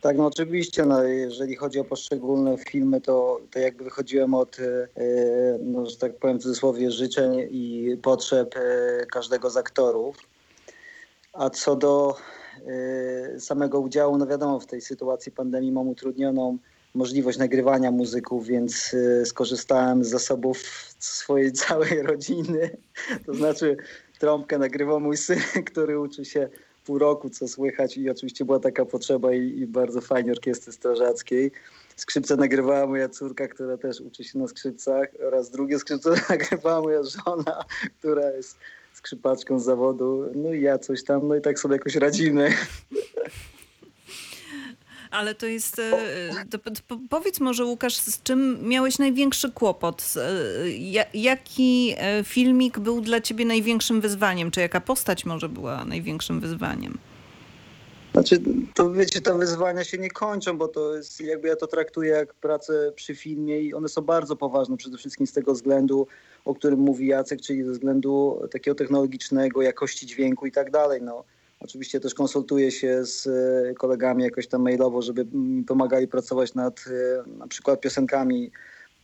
Tak, 0.00 0.16
no 0.16 0.26
oczywiście, 0.26 0.86
no, 0.86 1.02
jeżeli 1.02 1.56
chodzi 1.56 1.80
o 1.80 1.84
poszczególne 1.84 2.58
filmy, 2.58 3.00
to, 3.00 3.40
to 3.50 3.58
jakby 3.58 3.84
wychodziłem 3.84 4.34
od, 4.34 4.60
e, 4.60 4.88
no, 5.62 5.86
że 5.86 5.96
tak 5.96 6.16
powiem 6.18 6.38
w 6.38 6.42
cudzysłowie, 6.42 6.90
życzeń 6.90 7.48
i 7.50 7.96
potrzeb 8.02 8.54
e, 8.56 9.06
każdego 9.06 9.50
z 9.50 9.56
aktorów. 9.56 10.16
A 11.32 11.50
co 11.50 11.76
do 11.76 12.16
e, 12.66 13.40
samego 13.40 13.80
udziału, 13.80 14.18
no 14.18 14.26
wiadomo, 14.26 14.60
w 14.60 14.66
tej 14.66 14.80
sytuacji 14.80 15.32
pandemii 15.32 15.72
mam 15.72 15.88
utrudnioną 15.88 16.58
możliwość 16.94 17.38
nagrywania 17.38 17.90
muzyków, 17.90 18.46
więc 18.46 18.94
e, 18.94 19.26
skorzystałem 19.26 20.04
z 20.04 20.08
zasobów 20.08 20.62
swojej 20.98 21.52
całej 21.62 22.02
rodziny. 22.02 22.76
To 23.26 23.34
znaczy 23.34 23.76
trąbkę 24.18 24.58
nagrywał 24.58 25.00
mój 25.00 25.16
syn, 25.16 25.40
który 25.70 26.00
uczy 26.00 26.24
się 26.24 26.48
pół 26.84 26.98
roku, 26.98 27.30
co 27.30 27.48
słychać 27.48 27.96
i 27.96 28.10
oczywiście 28.10 28.44
była 28.44 28.58
taka 28.60 28.84
potrzeba 28.84 29.34
i, 29.34 29.58
i 29.58 29.66
bardzo 29.66 30.00
fajnie 30.00 30.32
orkiestry 30.32 30.72
strażackiej. 30.72 31.50
Skrzypce 31.96 32.36
nagrywała 32.36 32.86
moja 32.86 33.08
córka, 33.08 33.48
która 33.48 33.76
też 33.76 34.00
uczy 34.00 34.24
się 34.24 34.38
na 34.38 34.48
skrzypcach 34.48 35.08
oraz 35.26 35.50
drugie 35.50 35.78
skrzypce 35.78 36.10
nagrywała 36.30 36.80
moja 36.80 37.00
żona, 37.02 37.64
która 37.98 38.30
jest 38.30 38.58
skrzypaczką 38.92 39.60
z 39.60 39.64
zawodu. 39.64 40.24
No 40.34 40.52
i 40.52 40.62
ja 40.62 40.78
coś 40.78 41.04
tam, 41.04 41.28
no 41.28 41.36
i 41.36 41.40
tak 41.40 41.58
sobie 41.58 41.74
jakoś 41.74 41.96
radzimy. 41.96 42.50
Ale 45.14 45.34
to 45.34 45.46
jest. 45.46 45.78
e, 45.78 45.90
To, 46.50 46.58
to 46.58 46.70
po- 46.88 46.98
powiedz 47.10 47.40
może, 47.40 47.64
Łukasz, 47.64 47.96
z 47.96 48.22
czym 48.22 48.68
miałeś 48.68 48.98
największy 48.98 49.50
kłopot? 49.52 50.14
E, 50.16 50.70
ja- 50.70 51.04
Jaki 51.14 51.94
e, 51.98 52.24
filmik 52.24 52.78
był 52.78 53.00
dla 53.00 53.20
ciebie 53.20 53.44
największym 53.44 54.00
wyzwaniem? 54.00 54.50
Czy 54.50 54.60
jaka 54.60 54.80
postać 54.80 55.24
może 55.24 55.48
była 55.48 55.84
największym 55.84 56.40
wyzwaniem? 56.40 56.98
Znaczy, 58.12 58.40
to 58.74 58.92
wiecie, 58.92 59.20
te 59.20 59.38
wyzwania 59.38 59.84
się 59.84 59.98
nie 59.98 60.10
kończą, 60.10 60.58
bo 60.58 60.68
to 60.68 60.96
jest, 60.96 61.20
jakby 61.20 61.48
ja 61.48 61.56
to 61.56 61.66
traktuję 61.66 62.10
jak 62.10 62.34
pracę 62.34 62.92
przy 62.96 63.14
filmie 63.14 63.60
i 63.60 63.74
one 63.74 63.88
są 63.88 64.02
bardzo 64.02 64.36
poważne, 64.36 64.76
przede 64.76 64.98
wszystkim 64.98 65.26
z 65.26 65.32
tego 65.32 65.52
względu, 65.54 66.06
o 66.44 66.54
którym 66.54 66.78
mówi 66.80 67.06
Jacek, 67.06 67.40
czyli 67.40 67.62
ze 67.64 67.70
względu 67.72 68.40
takiego 68.50 68.74
technologicznego, 68.74 69.62
jakości 69.62 70.06
dźwięku 70.06 70.46
i 70.46 70.52
tak 70.52 70.70
dalej. 70.70 71.02
No, 71.02 71.24
oczywiście 71.64 72.00
też 72.00 72.14
konsultuję 72.14 72.70
się 72.70 73.04
z 73.04 73.26
e, 73.26 73.74
kolegami 73.74 74.24
jakoś 74.24 74.46
tam 74.46 74.62
mailowo, 74.62 75.02
żeby 75.02 75.26
mi 75.32 75.64
pomagali 75.64 76.08
pracować 76.08 76.54
nad 76.54 76.84
e, 76.86 77.28
na 77.38 77.48
przykład 77.48 77.80
piosenkami, 77.80 78.50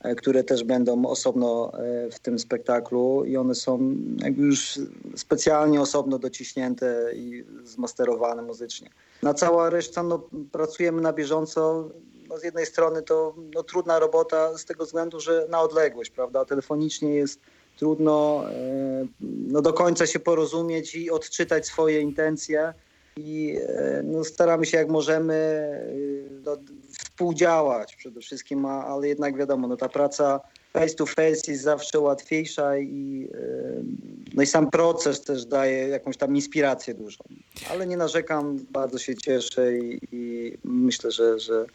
e, 0.00 0.14
które 0.14 0.45
też 0.45 0.64
będą 0.64 1.07
osobno 1.07 1.73
w 2.12 2.19
tym 2.19 2.38
spektaklu 2.38 3.25
i 3.25 3.37
one 3.37 3.55
są 3.55 3.95
jakby 4.19 4.43
już 4.43 4.81
specjalnie 5.17 5.81
osobno 5.81 6.19
dociśnięte 6.19 7.11
i 7.14 7.45
zmasterowane 7.64 8.43
muzycznie. 8.43 8.90
Na 9.23 9.35
cała 9.35 9.71
reszta 9.71 10.02
no, 10.02 10.28
pracujemy 10.52 11.02
na 11.02 11.13
bieżąco. 11.13 11.91
No, 12.28 12.39
z 12.39 12.45
jednej 12.45 12.67
strony 12.67 13.02
to 13.02 13.35
no, 13.54 13.63
trudna 13.63 13.99
robota 13.99 14.58
z 14.58 14.65
tego 14.65 14.85
względu, 14.85 15.21
że 15.21 15.47
na 15.50 15.61
odległość, 15.61 16.11
prawda? 16.11 16.45
Telefonicznie 16.45 17.15
jest 17.15 17.41
trudno 17.80 18.45
e, 18.50 19.06
no, 19.21 19.62
do 19.62 19.73
końca 19.73 20.06
się 20.06 20.21
porozumieć 20.21 20.95
i 20.95 21.10
odczytać 21.10 21.66
swoje 21.66 22.00
intencje. 22.00 22.75
I 23.16 23.56
e, 23.69 24.02
no, 24.04 24.25
staramy 24.25 24.66
się 24.66 24.76
jak 24.76 24.88
możemy 24.88 25.34
e, 26.47 26.56
współdziałać 26.99 27.97
przede 27.97 28.21
wszystkim, 28.21 28.66
a, 28.66 28.86
ale 28.86 29.08
jednak 29.08 29.36
wiadomo, 29.36 29.69
no, 29.69 29.76
ta 29.76 29.88
praca 29.88 30.40
face 30.73 30.95
to 30.95 31.06
face 31.06 31.52
jest 31.52 31.62
zawsze 31.62 32.00
łatwiejsza 32.00 32.78
i, 32.78 33.28
no 34.34 34.43
i 34.43 34.47
sam 34.47 34.71
proces 34.71 35.21
też 35.21 35.45
daje 35.45 35.88
jakąś 35.88 36.16
tam 36.16 36.36
inspirację 36.36 36.95
dużą. 36.95 37.25
Ale 37.71 37.86
nie 37.86 37.97
narzekam, 37.97 38.66
bardzo 38.71 38.99
się 38.99 39.14
cieszę 39.14 39.78
i, 39.78 40.00
i 40.12 40.52
myślę, 40.64 41.10
że, 41.10 41.40
że 41.40 41.66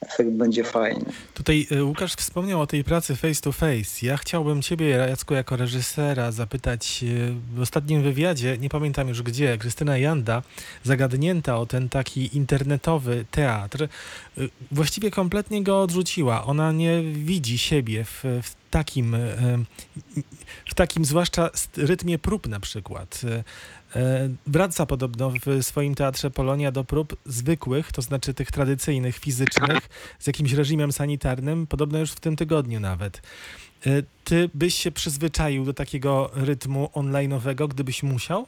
efekt 0.00 0.30
będzie 0.30 0.64
fajny. 0.64 1.04
Tutaj 1.34 1.66
e, 1.70 1.84
Łukasz 1.84 2.14
wspomniał 2.14 2.60
o 2.60 2.66
tej 2.66 2.84
pracy 2.84 3.16
face 3.16 3.40
to 3.40 3.52
face. 3.52 4.06
Ja 4.06 4.16
chciałbym 4.16 4.62
ciebie, 4.62 4.88
Jacku, 4.88 5.34
jako 5.34 5.56
reżysera 5.56 6.32
zapytać 6.32 7.04
e, 7.04 7.56
w 7.56 7.60
ostatnim 7.60 8.02
wywiadzie, 8.02 8.58
nie 8.58 8.68
pamiętam 8.68 9.08
już 9.08 9.22
gdzie, 9.22 9.58
Krystyna 9.58 9.98
Janda, 9.98 10.42
zagadnięta 10.82 11.56
o 11.56 11.66
ten 11.66 11.88
taki 11.88 12.36
internetowy 12.36 13.24
teatr, 13.30 13.82
e, 13.82 13.88
właściwie 14.72 15.10
kompletnie 15.10 15.62
go 15.62 15.82
odrzuciła. 15.82 16.44
Ona 16.44 16.72
nie 16.72 17.02
widzi 17.02 17.58
siebie 17.58 18.04
w, 18.04 18.24
w 18.42 18.54
takim, 18.70 19.16
w 20.66 20.74
takim 20.74 21.04
zwłaszcza 21.04 21.50
rytmie 21.76 22.18
prób 22.18 22.48
na 22.48 22.60
przykład. 22.60 23.20
E, 23.96 24.00
e, 24.00 24.28
Wraca 24.46 24.86
podobno 24.86 25.30
w 25.46 25.62
swoim 25.62 25.94
teatrze 25.94 26.30
Polonia 26.30 26.72
do 26.72 26.84
prób 26.84 27.16
zwykłych, 27.24 27.92
to 27.92 28.02
znaczy 28.02 28.34
tych 28.34 28.50
tradycyjnych, 28.50 29.16
fizycznych, 29.16 29.88
z 30.18 30.26
jakimś 30.26 30.52
reżimem 30.52 30.92
sanitarnym, 30.92 31.66
podobno 31.66 31.98
już 31.98 32.12
w 32.12 32.20
tym 32.20 32.36
tygodniu 32.36 32.80
nawet. 32.80 33.22
E, 33.86 33.90
Ty 34.24 34.50
byś 34.54 34.74
się 34.74 34.92
przyzwyczaił 34.92 35.64
do 35.64 35.74
takiego 35.74 36.30
rytmu 36.34 36.90
online'owego, 36.94 37.68
gdybyś 37.68 38.02
musiał? 38.02 38.46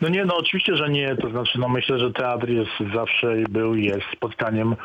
No 0.00 0.08
nie, 0.08 0.24
no 0.24 0.36
oczywiście, 0.36 0.76
że 0.76 0.90
nie. 0.90 1.16
To 1.16 1.30
znaczy, 1.30 1.58
no 1.58 1.68
myślę, 1.68 1.98
że 1.98 2.12
teatr 2.12 2.48
jest 2.48 2.94
zawsze 2.94 3.36
był 3.50 3.74
i 3.74 3.84
jest 3.84 4.06
spotkaniem 4.16 4.76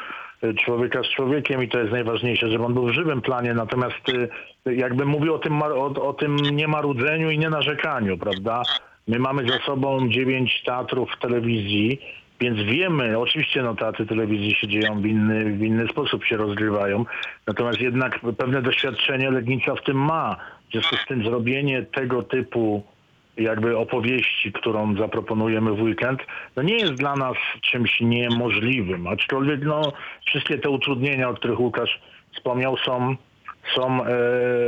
y, 0.43 0.53
człowieka 0.53 1.03
z 1.03 1.15
człowiekiem 1.15 1.63
i 1.63 1.69
to 1.69 1.79
jest 1.79 1.91
najważniejsze, 1.91 2.51
żeby 2.51 2.65
on 2.65 2.73
był 2.73 2.87
w 2.87 2.93
żywym 2.93 3.21
planie. 3.21 3.53
Natomiast 3.53 4.01
jakbym 4.65 5.07
mówił 5.07 5.33
o 5.33 5.39
tym, 5.39 5.61
o, 5.61 6.07
o 6.09 6.13
tym 6.13 6.35
niemarudzeniu 6.35 7.29
i 7.29 7.39
nie 7.39 7.49
narzekaniu, 7.49 8.17
prawda? 8.17 8.63
My 9.07 9.19
mamy 9.19 9.49
za 9.49 9.59
sobą 9.59 10.09
dziewięć 10.09 10.63
teatrów 10.65 11.09
w 11.11 11.19
telewizji, 11.19 12.01
więc 12.39 12.59
wiemy, 12.59 13.19
oczywiście 13.19 13.63
no 13.63 13.75
teatry 13.75 14.05
telewizji 14.05 14.55
się 14.55 14.67
dzieją 14.67 15.01
w 15.01 15.05
inny, 15.05 15.45
w 15.45 15.63
inny 15.63 15.87
sposób, 15.87 16.25
się 16.25 16.37
rozgrywają, 16.37 17.05
natomiast 17.47 17.81
jednak 17.81 18.19
pewne 18.37 18.61
doświadczenie 18.61 19.31
Legnica 19.31 19.75
w 19.75 19.83
tym 19.83 19.97
ma. 19.97 20.35
W 20.69 20.71
związku 20.71 20.95
z 20.95 21.05
tym 21.05 21.23
zrobienie 21.23 21.83
tego 21.83 22.23
typu 22.23 22.83
jakby 23.37 23.77
opowieści, 23.77 24.51
którą 24.51 24.95
zaproponujemy 24.95 25.73
w 25.73 25.81
weekend, 25.81 26.21
no 26.55 26.63
nie 26.63 26.75
jest 26.75 26.93
dla 26.93 27.15
nas 27.15 27.37
czymś 27.61 28.01
niemożliwym, 28.01 29.07
aczkolwiek 29.07 29.61
no 29.61 29.93
wszystkie 30.25 30.57
te 30.57 30.69
utrudnienia, 30.69 31.29
o 31.29 31.33
których 31.33 31.59
Łukasz 31.59 32.01
wspomniał 32.35 32.77
są, 32.77 33.15
są 33.75 34.05
e, 34.05 34.09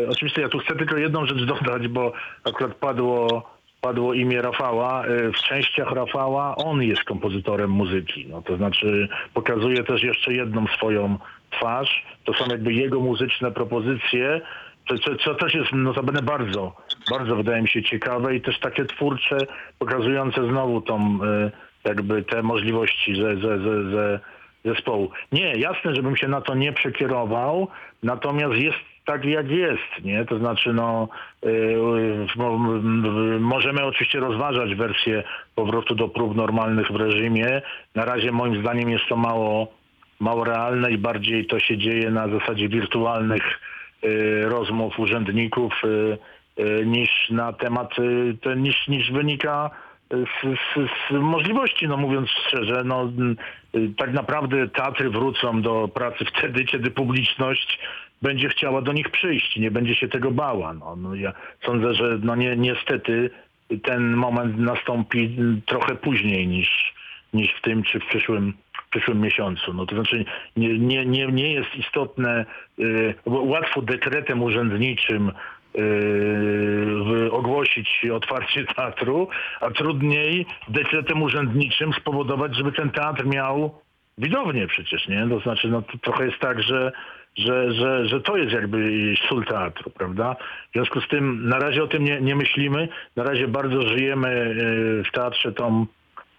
oczywiście 0.10 0.42
ja 0.42 0.50
tu 0.50 0.60
chcę 0.60 0.76
tylko 0.76 0.98
jedną 0.98 1.26
rzecz 1.26 1.44
dodać, 1.44 1.88
bo 1.88 2.14
akurat 2.44 2.76
padło, 2.76 3.44
padło 3.84 4.14
imię 4.14 4.42
Rafała. 4.42 5.06
E, 5.06 5.32
w 5.32 5.36
częściach 5.36 5.92
Rafała 5.92 6.56
on 6.56 6.84
jest 6.84 7.04
kompozytorem 7.04 7.70
muzyki, 7.72 8.26
no 8.30 8.42
to 8.42 8.58
znaczy 8.58 9.10
pokazuje 9.34 9.84
też 9.84 10.04
jeszcze 10.04 10.34
jedną 10.34 10.68
swoją 10.68 11.18
twarz, 11.52 12.06
to 12.24 12.34
są 12.34 12.46
jakby 12.52 12.74
jego 12.74 13.00
muzyczne 13.00 13.52
propozycje, 13.52 14.42
co, 14.90 14.98
co, 14.98 15.16
co 15.16 15.36
też 15.36 15.54
jest 15.54 15.74
notabene 15.74 16.22
bardzo, 16.22 16.76
bardzo 17.12 17.36
wydaje 17.36 17.62
mi 17.62 17.70
się 17.70 17.84
ciekawe 17.84 18.36
i 18.36 18.42
też 18.42 18.60
takie 18.60 18.86
twórcze, 18.86 19.38
pokazujące 19.80 20.48
znowu 20.48 20.82
tą 20.82 21.20
e, 21.24 21.52
jakby 21.84 22.24
te 22.24 22.44
możliwości 22.44 23.16
ze, 23.16 23.36
ze, 23.36 23.60
ze, 23.60 23.92
ze 23.92 24.20
zespołu. 24.66 25.12
Nie, 25.32 25.54
jasne, 25.54 25.96
żebym 25.96 26.16
się 26.16 26.28
na 26.28 26.42
to 26.42 26.56
nie 26.56 26.74
przekierował, 26.74 27.68
natomiast 28.04 28.56
jest 28.56 28.93
tak 29.06 29.26
jak 29.26 29.52
jest, 29.52 30.04
nie? 30.04 30.26
To 30.26 30.38
znaczy, 30.38 30.74
no, 30.74 31.08
m- 32.40 33.42
możemy 33.42 33.86
oczywiście 33.86 34.20
rozważać 34.20 34.76
wersję 34.76 35.24
powrotu 35.56 35.96
do 35.96 36.08
prób 36.08 36.36
normalnych 36.36 36.92
w 36.92 36.96
reżimie. 36.96 37.62
Na 37.96 38.06
razie 38.06 38.32
moim 38.32 38.62
zdaniem 38.62 38.90
jest 38.90 39.06
to 39.10 39.16
mało, 39.16 39.68
mało 40.20 40.44
realne 40.44 40.92
i 40.92 40.98
bardziej 40.98 41.46
to 41.46 41.60
się 41.60 41.78
dzieje 41.78 42.12
na 42.12 42.28
zasadzie 42.28 42.70
wirtualnych 42.70 43.60
y, 44.04 44.42
rozmów 44.46 45.00
urzędników 45.00 45.74
y, 45.84 46.18
y, 46.64 46.86
niż 46.86 47.30
na 47.30 47.54
temat, 47.54 48.00
y, 48.00 48.56
niż, 48.56 48.88
niż 48.88 49.12
wynika 49.12 49.70
z, 50.12 50.42
z, 50.44 50.90
z 51.10 51.12
możliwości, 51.12 51.88
no 51.88 51.98
mówiąc 51.98 52.30
szczerze, 52.30 52.84
no 52.86 53.12
y, 53.76 53.90
tak 53.98 54.14
naprawdę 54.14 54.68
teatry 54.68 55.10
wrócą 55.10 55.62
do 55.62 55.88
pracy 55.88 56.26
wtedy, 56.26 56.66
kiedy 56.66 56.92
publiczność 56.92 57.80
będzie 58.24 58.50
chciała 58.50 58.82
do 58.82 58.94
nich 58.94 59.10
przyjść, 59.10 59.58
nie 59.58 59.72
będzie 59.72 59.96
się 59.96 60.08
tego 60.08 60.32
bała. 60.32 60.74
No, 60.74 60.96
no 60.96 61.16
ja 61.16 61.34
sądzę, 61.66 61.94
że 61.94 62.20
no 62.24 62.36
nie, 62.36 62.56
niestety 62.58 63.30
ten 63.84 64.14
moment 64.14 64.60
nastąpi 64.60 65.38
trochę 65.66 65.96
później 65.96 66.48
niż, 66.48 66.94
niż 67.34 67.54
w 67.54 67.62
tym 67.62 67.84
czy 67.84 68.00
w 68.00 68.06
przyszłym, 68.06 68.54
w 68.86 68.90
przyszłym 68.90 69.22
miesiącu. 69.22 69.74
No 69.74 69.86
to 69.86 69.96
znaczy 69.96 70.26
nie, 70.58 70.80
nie, 70.80 71.06
nie, 71.06 71.28
nie 71.28 71.54
jest 71.54 71.76
istotne, 71.76 72.46
y, 72.80 73.14
łatwo 73.26 73.82
dekretem 73.82 74.44
urzędniczym 74.44 75.32
yy, 75.76 77.32
ogłosić 77.32 78.06
otwarcie 78.14 78.66
teatru, 78.66 79.28
a 79.62 79.70
trudniej 79.70 80.46
dekretem 80.68 81.22
urzędniczym 81.22 81.94
spowodować, 81.94 82.56
żeby 82.56 82.72
ten 82.72 82.90
teatr 82.90 83.26
miał 83.26 83.82
widownię 84.18 84.68
przecież, 84.68 85.08
nie? 85.08 85.28
To 85.30 85.40
znaczy, 85.40 85.68
no 85.68 85.82
to 85.82 85.98
trochę 85.98 86.26
jest 86.26 86.40
tak, 86.40 86.64
że, 86.64 86.92
że, 87.38 87.74
że, 87.74 88.06
że 88.08 88.22
to 88.22 88.38
jest 88.38 88.54
jakby 88.54 88.92
sól 89.30 89.46
teatru, 89.46 89.90
prawda? 89.90 90.36
W 90.70 90.74
związku 90.74 91.02
z 91.02 91.08
tym 91.08 91.50
na 91.50 91.60
razie 91.60 91.84
o 91.84 91.88
tym 91.88 92.04
nie, 92.04 92.22
nie 92.22 92.36
myślimy, 92.36 92.88
na 93.16 93.24
razie 93.24 93.48
bardzo 93.48 93.82
żyjemy 93.82 94.56
yy, 94.58 95.04
w 95.04 95.12
teatrze 95.12 95.52
tą, 95.52 95.86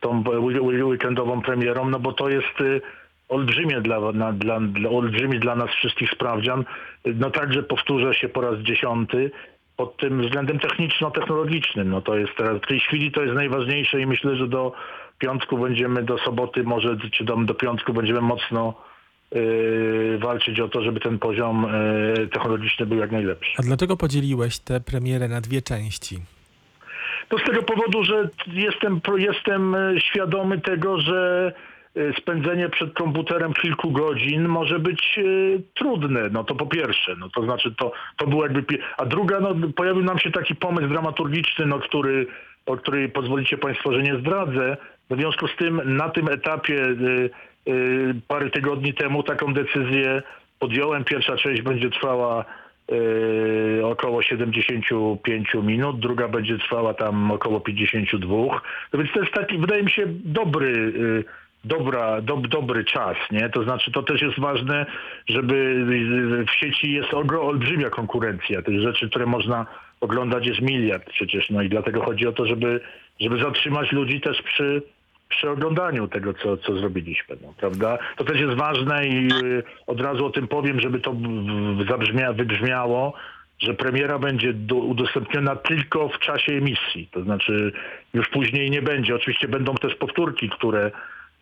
tą 0.00 0.24
weekendową 0.60 1.42
premierą, 1.42 1.88
no 1.90 1.98
bo 1.98 2.12
to 2.12 2.28
jest 2.28 2.60
yy, 2.60 2.80
olbrzymie 3.28 3.80
dla, 3.80 4.12
na, 4.12 4.32
dla, 4.32 4.60
dla, 4.60 4.90
olbrzymi 4.90 5.38
dla 5.38 5.56
nas 5.56 5.70
wszystkich 5.70 6.10
sprawdzian. 6.10 6.64
No 7.04 7.30
także 7.30 7.62
powtórzę 7.62 8.14
się 8.14 8.28
po 8.28 8.40
raz 8.40 8.58
dziesiąty 8.58 9.30
pod 9.76 9.96
tym 9.96 10.22
względem 10.22 10.58
techniczno-technologicznym. 10.58 11.90
No 11.90 12.00
to 12.00 12.16
jest 12.16 12.32
teraz, 12.36 12.56
w 12.62 12.66
tej 12.66 12.80
chwili 12.80 13.12
to 13.12 13.22
jest 13.22 13.34
najważniejsze 13.34 14.00
i 14.00 14.06
myślę, 14.06 14.36
że 14.36 14.48
do 14.48 14.72
piątku 15.18 15.58
będziemy, 15.58 16.02
do 16.02 16.18
soboty 16.18 16.62
może, 16.62 16.96
czy 17.12 17.24
do, 17.24 17.36
do 17.36 17.54
piątku 17.54 17.92
będziemy 17.92 18.20
mocno 18.20 18.74
walczyć 20.18 20.60
o 20.60 20.68
to, 20.68 20.82
żeby 20.82 21.00
ten 21.00 21.18
poziom 21.18 21.66
yy, 22.18 22.28
technologiczny 22.28 22.86
był 22.86 22.98
jak 22.98 23.12
najlepszy. 23.12 23.52
A 23.58 23.62
dlaczego 23.62 23.96
podzieliłeś 23.96 24.58
tę 24.58 24.80
premierę 24.80 25.28
na 25.28 25.40
dwie 25.40 25.62
części? 25.62 26.18
To 27.28 27.38
z 27.38 27.42
tego 27.42 27.62
powodu, 27.62 28.04
że 28.04 28.28
jestem, 28.46 29.00
jestem 29.16 29.74
e, 29.74 30.00
świadomy 30.00 30.60
tego, 30.60 31.00
że 31.00 31.52
spędzenie 32.18 32.68
przed 32.68 32.94
komputerem 32.94 33.52
kilku 33.52 33.90
godzin 33.90 34.48
może 34.48 34.78
być 34.78 35.20
trudne. 35.74 36.28
No 36.32 36.44
to 36.44 36.54
po 36.54 36.66
pierwsze, 36.66 37.16
no 37.18 37.28
to 37.28 37.44
znaczy 37.44 37.74
to, 37.78 37.92
to 38.16 38.26
było 38.26 38.42
jakby... 38.42 38.78
A 38.96 39.04
druga, 39.04 39.40
no 39.40 39.54
pojawił 39.76 40.02
nam 40.02 40.18
się 40.18 40.30
taki 40.30 40.54
pomysł 40.54 40.88
dramaturgiczny, 40.88 41.66
no 41.66 41.78
który, 41.78 42.26
o 42.66 42.76
który 42.76 43.08
pozwolicie 43.08 43.58
Państwo, 43.58 43.92
że 43.92 44.02
nie 44.02 44.16
zdradzę. 44.16 44.76
W 45.10 45.16
związku 45.16 45.48
z 45.48 45.56
tym 45.56 45.96
na 45.96 46.08
tym 46.08 46.28
etapie 46.28 46.74
y, 46.74 46.88
y, 46.88 47.30
parę 48.28 48.50
tygodni 48.50 48.94
temu 48.94 49.22
taką 49.22 49.54
decyzję 49.54 50.22
podjąłem. 50.58 51.04
Pierwsza 51.04 51.36
część 51.36 51.62
będzie 51.62 51.90
trwała 51.90 52.44
y, 52.92 53.86
około 53.86 54.22
75 54.22 55.54
minut, 55.54 56.00
druga 56.00 56.28
będzie 56.28 56.58
trwała 56.58 56.94
tam 56.94 57.30
około 57.30 57.60
52. 57.60 58.36
No 58.92 58.98
więc 58.98 59.12
to 59.12 59.20
jest 59.20 59.32
taki, 59.32 59.58
wydaje 59.58 59.82
mi 59.82 59.90
się, 59.90 60.06
dobry, 60.24 60.66
y, 60.66 61.24
dobra, 61.64 62.20
dob, 62.20 62.46
dobry 62.46 62.84
czas, 62.84 63.16
nie? 63.30 63.48
To 63.48 63.64
znaczy 63.64 63.92
to 63.92 64.02
też 64.02 64.22
jest 64.22 64.40
ważne, 64.40 64.86
żeby 65.28 65.54
y, 65.54 66.44
w 66.46 66.54
sieci 66.54 66.92
jest 66.92 67.14
olbrzymia 67.14 67.90
konkurencja. 67.90 68.62
Tych 68.62 68.80
rzeczy, 68.80 69.10
które 69.10 69.26
można 69.26 69.66
oglądać 70.00 70.46
jest 70.46 70.60
miliard 70.60 71.10
przecież, 71.10 71.50
no 71.50 71.62
i 71.62 71.68
dlatego 71.68 72.04
chodzi 72.04 72.26
o 72.26 72.32
to, 72.32 72.46
żeby, 72.46 72.80
żeby 73.20 73.38
zatrzymać 73.38 73.92
ludzi 73.92 74.20
też 74.20 74.42
przy, 74.42 74.82
przy 75.36 75.50
oglądaniu 75.50 76.08
tego, 76.08 76.34
co, 76.34 76.56
co 76.56 76.76
zrobiliśmy, 76.76 77.36
no, 77.42 77.54
prawda? 77.56 77.98
To 78.16 78.24
też 78.24 78.40
jest 78.40 78.54
ważne 78.54 79.06
i 79.06 79.28
y, 79.44 79.62
od 79.86 80.00
razu 80.00 80.26
o 80.26 80.30
tym 80.30 80.48
powiem, 80.48 80.80
żeby 80.80 81.00
to 81.00 81.16
zabrzmia, 81.88 82.32
wybrzmiało, 82.32 83.14
że 83.58 83.74
premiera 83.74 84.18
będzie 84.18 84.52
do, 84.52 84.74
udostępniona 84.74 85.56
tylko 85.56 86.08
w 86.08 86.18
czasie 86.18 86.52
emisji, 86.52 87.08
to 87.12 87.22
znaczy 87.22 87.72
już 88.14 88.28
później 88.28 88.70
nie 88.70 88.82
będzie. 88.82 89.14
Oczywiście 89.14 89.48
będą 89.48 89.74
też 89.74 89.94
powtórki, 89.94 90.50
które 90.50 90.90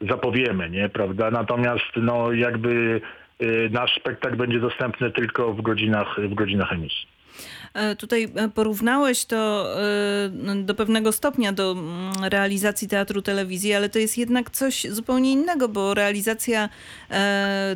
zapowiemy, 0.00 0.70
nie, 0.70 0.88
prawda? 0.88 1.31
Natomiast 1.31 1.96
no 1.96 2.33
jakby 2.33 3.00
y, 3.42 3.70
nasz 3.72 3.94
spektakl 3.94 4.37
będzie 4.37 4.61
dostępny 4.61 5.11
tylko 5.11 5.52
w 5.52 5.62
godzinach, 5.62 6.20
w 6.20 6.35
godzinach 6.35 6.72
emisji. 6.72 7.07
E, 7.74 7.96
Tutaj 7.96 8.28
e, 8.35 8.48
porównałeś 8.48 9.24
to 9.24 9.66
e, 9.82 10.30
do 10.56 10.74
pewnego 10.74 11.12
stopnia 11.12 11.52
do 11.52 11.72
mm, 11.72 12.12
realizacji 12.24 12.88
teatru 12.88 13.22
telewizji, 13.22 13.74
ale 13.74 13.88
to 13.88 13.98
jest 13.98 14.18
jednak 14.18 14.50
coś 14.50 14.87
zupełnie 14.90 15.32
innego, 15.32 15.68
bo 15.68 15.94
realizacja 15.94 16.68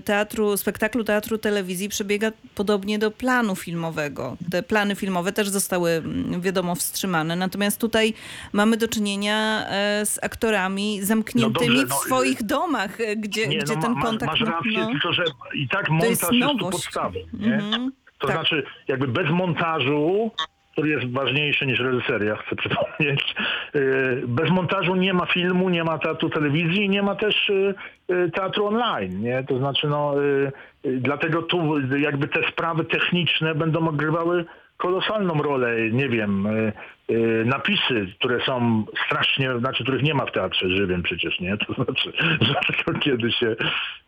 teatru, 0.04 0.56
spektaklu 0.56 1.04
teatru 1.04 1.38
telewizji 1.38 1.88
przebiega 1.88 2.32
podobnie 2.54 2.98
do 2.98 3.10
planu 3.10 3.56
filmowego. 3.56 4.36
Te 4.50 4.62
plany 4.62 4.94
filmowe 4.94 5.32
też 5.32 5.48
zostały, 5.48 5.90
mm, 5.90 6.40
wiadomo, 6.40 6.74
wstrzymane. 6.74 7.36
Natomiast 7.36 7.80
tutaj 7.80 8.14
mamy 8.52 8.76
do 8.76 8.88
czynienia 8.88 9.66
z 10.04 10.18
aktorami 10.22 11.02
zamkniętymi 11.02 11.68
dobrze, 11.68 11.86
w 11.86 11.88
no, 11.88 11.96
swoich 11.96 12.42
domach, 12.42 12.98
gdzie, 13.16 13.48
Nie, 13.48 13.58
gdzie 13.58 13.76
no, 13.76 13.82
ten 13.82 14.00
kontakt... 14.00 14.32
Masz 14.32 14.40
no, 14.40 14.46
rację, 14.46 14.78
no, 14.78 14.90
tylko 14.90 15.12
że 15.12 15.24
i 15.54 15.68
tak 15.68 15.86
to 15.86 15.92
montaż 15.92 16.10
jest 16.10 16.32
jest, 16.32 16.58
tu 16.58 16.70
podstawą, 16.70 17.18
nie? 17.32 17.54
Mhm. 17.54 17.92
To 18.18 18.26
Tak. 18.26 18.36
znaczy 18.36 18.62
jakby 18.88 19.08
bez 19.08 19.30
montażu, 19.30 20.30
który 20.72 20.88
jest 20.88 21.12
ważniejszy 21.12 21.66
niż 21.66 21.80
reżyseria, 21.80 22.36
chcę 22.36 22.56
przypomnieć, 22.62 23.34
yy, 23.74 24.22
bez 24.26 24.50
montażu 24.50 24.96
nie 24.96 25.14
ma 25.14 25.26
filmu, 25.26 25.68
nie 25.68 25.84
ma 25.84 25.98
teatru 25.98 26.30
telewizji, 26.30 26.88
nie 26.88 27.02
ma 27.02 27.14
też 27.14 27.48
yy, 27.48 27.74
yy, 28.08 28.30
teatru 28.30 28.66
online, 28.66 29.22
nie? 29.22 29.44
To 29.48 29.58
znaczy 29.58 29.88
no, 29.88 30.14
dlatego 30.84 31.42
tu 31.42 31.78
jakby 31.98 32.28
te 32.28 32.48
sprawy 32.50 32.84
techniczne 32.84 33.54
będą 33.54 33.88
odgrywały 33.88 34.44
kolosalną 34.76 35.34
rolę, 35.42 35.90
nie 35.90 36.08
wiem, 36.08 36.46
y, 36.46 36.72
y, 37.10 37.44
napisy, 37.46 38.06
które 38.18 38.44
są 38.44 38.84
strasznie, 39.06 39.58
znaczy 39.58 39.82
których 39.82 40.02
nie 40.02 40.14
ma 40.14 40.26
w 40.26 40.32
teatrze 40.32 40.70
żywym 40.70 41.02
przecież, 41.02 41.40
nie? 41.40 41.56
To 41.66 41.72
znaczy 41.74 42.12
rzadko 42.40 42.92
kiedy 43.00 43.32
się, 43.32 43.56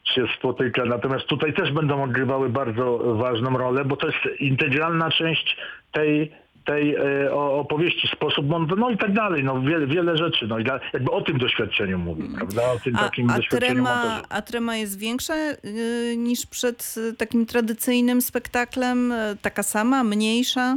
się 0.05 0.27
spotyka. 0.39 0.85
Natomiast 0.85 1.27
tutaj 1.27 1.53
też 1.53 1.73
będą 1.73 2.03
odgrywały 2.03 2.49
bardzo 2.49 2.99
ważną 2.99 3.59
rolę, 3.59 3.85
bo 3.85 3.97
to 3.97 4.07
jest 4.07 4.41
integralna 4.41 5.11
część 5.11 5.57
tej 5.93 6.33
tej 6.69 6.95
e, 6.95 7.35
o- 7.35 7.61
opowieści, 7.61 8.09
sposób, 8.09 8.47
no 8.77 8.91
i 8.91 8.99
tak 8.99 9.13
dalej, 9.13 9.45
no 9.45 9.63
wiele, 9.63 9.87
wiele 9.87 10.17
rzeczy, 10.17 10.47
no 10.47 10.59
i 10.59 10.65
dla, 10.65 10.81
jakby 10.93 11.11
o 11.11 11.21
tym 11.21 11.39
doświadczeniu 11.39 11.99
mówię, 11.99 12.25
prawda, 12.37 12.73
o 12.73 12.79
tym 12.79 12.97
A, 12.97 12.99
takim 12.99 13.31
a, 13.31 13.37
doświadczeniu 13.37 13.75
trema, 13.75 14.23
a 14.29 14.43
trema 14.43 14.77
jest 14.77 14.99
większa 14.99 15.35
y, 15.35 16.15
niż 16.17 16.47
przed 16.47 16.95
y, 16.97 17.17
takim 17.17 17.47
tradycyjnym 17.47 18.23
spektaklem? 18.23 19.15
Taka 19.43 19.63
sama, 19.63 20.05
mniejsza? 20.05 20.77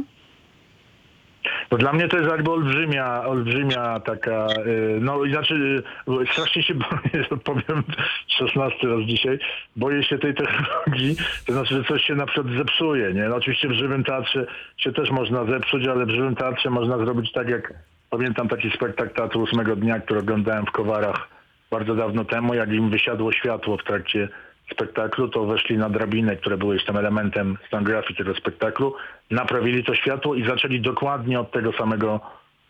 No 1.72 1.78
dla 1.78 1.92
mnie 1.92 2.08
to 2.08 2.16
jest 2.16 2.30
jakby 2.30 2.50
olbrzymia, 2.50 3.24
olbrzymia 3.24 4.00
taka, 4.00 4.46
y, 4.66 4.98
no 5.00 5.24
i 5.24 5.30
znaczy 5.30 5.82
y, 6.22 6.32
strasznie 6.32 6.62
się 6.62 6.74
boję, 6.84 7.24
powiem 7.44 7.82
16 8.28 8.88
raz 8.88 9.00
dzisiaj, 9.00 9.38
boję 9.76 10.02
się 10.02 10.18
tej 10.18 10.34
technologii, 10.34 11.16
to 11.46 11.52
znaczy, 11.52 11.74
że 11.74 11.84
coś 11.84 12.04
się 12.04 12.14
na 12.14 12.26
przykład 12.26 12.54
zepsuje, 12.56 13.12
nie? 13.14 13.22
No 13.22 13.36
oczywiście 13.36 13.68
w 13.68 13.72
żywym 13.72 14.04
teatrze 14.04 14.46
się 14.76 14.92
też 14.92 15.10
można 15.10 15.44
zepsuć, 15.44 15.86
ale 15.86 16.06
w 16.06 16.10
żywym 16.10 16.36
teatrze 16.36 16.70
można 16.70 16.98
zrobić 16.98 17.32
tak 17.32 17.48
jak, 17.48 17.74
pamiętam 18.10 18.48
taki 18.48 18.70
spektakl 18.70 19.14
Teatru 19.14 19.42
Ósmego 19.42 19.76
Dnia, 19.76 20.00
który 20.00 20.20
oglądałem 20.20 20.66
w 20.66 20.70
Kowarach 20.70 21.28
bardzo 21.70 21.94
dawno 21.94 22.24
temu, 22.24 22.54
jak 22.54 22.72
im 22.72 22.90
wysiadło 22.90 23.32
światło 23.32 23.76
w 23.76 23.84
trakcie 23.84 24.28
spektaklu, 24.70 25.28
to 25.28 25.44
weszli 25.44 25.78
na 25.78 25.90
drabinę, 25.90 26.36
które 26.36 26.56
były 26.56 26.74
już 26.74 26.84
tam 26.84 26.96
elementem 26.96 27.58
scenografii 27.66 28.16
tego 28.16 28.34
spektaklu, 28.34 28.94
naprawili 29.30 29.84
to 29.84 29.94
światło 29.94 30.34
i 30.34 30.46
zaczęli 30.46 30.80
dokładnie 30.80 31.40
od 31.40 31.50
tego 31.52 31.72
samego 31.72 32.20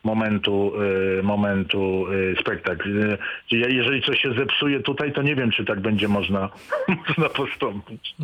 momentu, 0.04 0.72
y, 1.18 1.22
momentu 1.22 2.06
y, 2.12 2.34
spektakl. 2.40 2.98
Y, 2.98 3.18
jeżeli 3.50 4.02
coś 4.02 4.20
się 4.22 4.34
zepsuje 4.34 4.80
tutaj, 4.80 5.12
to 5.12 5.22
nie 5.22 5.34
wiem, 5.36 5.50
czy 5.50 5.64
tak 5.64 5.80
będzie 5.80 6.08
można, 6.08 6.48
można 7.08 7.28
postąpić. 7.28 8.14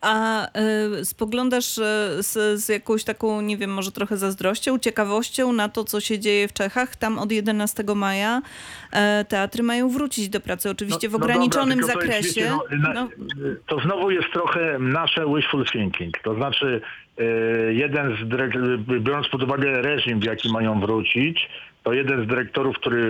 A 0.00 0.46
spoglądasz 1.04 1.64
z, 2.18 2.60
z 2.64 2.68
jakąś 2.68 3.04
taką, 3.04 3.40
nie 3.40 3.56
wiem, 3.56 3.70
może 3.74 3.92
trochę 3.92 4.16
zazdrością, 4.16 4.78
ciekawością 4.78 5.52
na 5.52 5.68
to, 5.68 5.84
co 5.84 6.00
się 6.00 6.18
dzieje 6.18 6.48
w 6.48 6.52
Czechach. 6.52 6.96
Tam 6.96 7.18
od 7.18 7.32
11 7.32 7.84
maja 7.96 8.42
e, 8.92 9.24
teatry 9.28 9.62
mają 9.62 9.88
wrócić 9.88 10.28
do 10.28 10.40
pracy, 10.40 10.70
oczywiście 10.70 11.08
w 11.08 11.12
No- 11.12 11.18
no 11.18 11.24
ograniczonym 11.24 11.80
dobra, 11.80 11.94
tylko 11.94 12.06
to 12.08 12.16
jest, 12.16 12.28
zakresie. 12.28 12.50
wiecie, 12.70 12.78
no, 12.94 12.94
No, 12.94 13.08
To 13.66 13.80
znowu 13.80 14.10
jest 14.10 14.32
trochę 14.32 14.78
nasze 14.78 15.26
wishful 15.36 15.64
thinking. 15.64 16.18
To 16.24 16.34
znaczy 16.34 16.80
jeden 17.70 18.16
z 18.16 18.20
dyrek- 18.20 18.78
biorąc 19.00 19.28
pod 19.28 19.42
uwagę 19.42 19.82
reżim, 19.82 20.20
w 20.20 20.24
jaki 20.24 20.52
mają 20.52 20.80
wrócić, 20.80 21.48
to 21.82 21.92
jeden 21.92 22.24
z 22.24 22.26
dyrektorów, 22.26 22.76
który 22.76 23.02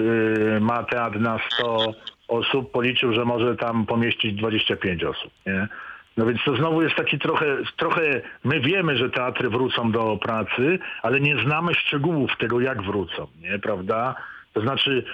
y, 0.56 0.60
ma 0.60 0.82
teatr 0.82 1.20
na 1.20 1.38
100 1.50 1.94
osób, 2.28 2.72
policzył, 2.72 3.12
że 3.12 3.24
może 3.24 3.56
tam 3.56 3.86
pomieścić 3.86 4.34
25 4.34 5.04
osób. 5.04 5.32
Nie? 5.46 5.68
No 6.16 6.26
więc 6.26 6.44
to 6.44 6.56
znowu 6.56 6.82
jest 6.82 6.94
taki 6.94 7.18
trochę, 7.18 7.46
trochę, 7.76 8.20
my 8.44 8.60
wiemy, 8.60 8.96
że 8.96 9.10
teatry 9.10 9.48
wrócą 9.50 9.92
do 9.92 10.16
pracy, 10.22 10.78
ale 11.02 11.20
nie 11.20 11.36
znamy 11.38 11.74
szczegółów 11.74 12.30
tego, 12.38 12.60
jak 12.60 12.82
wrócą, 12.82 13.26
nie, 13.40 13.58
prawda? 13.58 14.14
To 14.54 14.60
znaczy, 14.60 15.04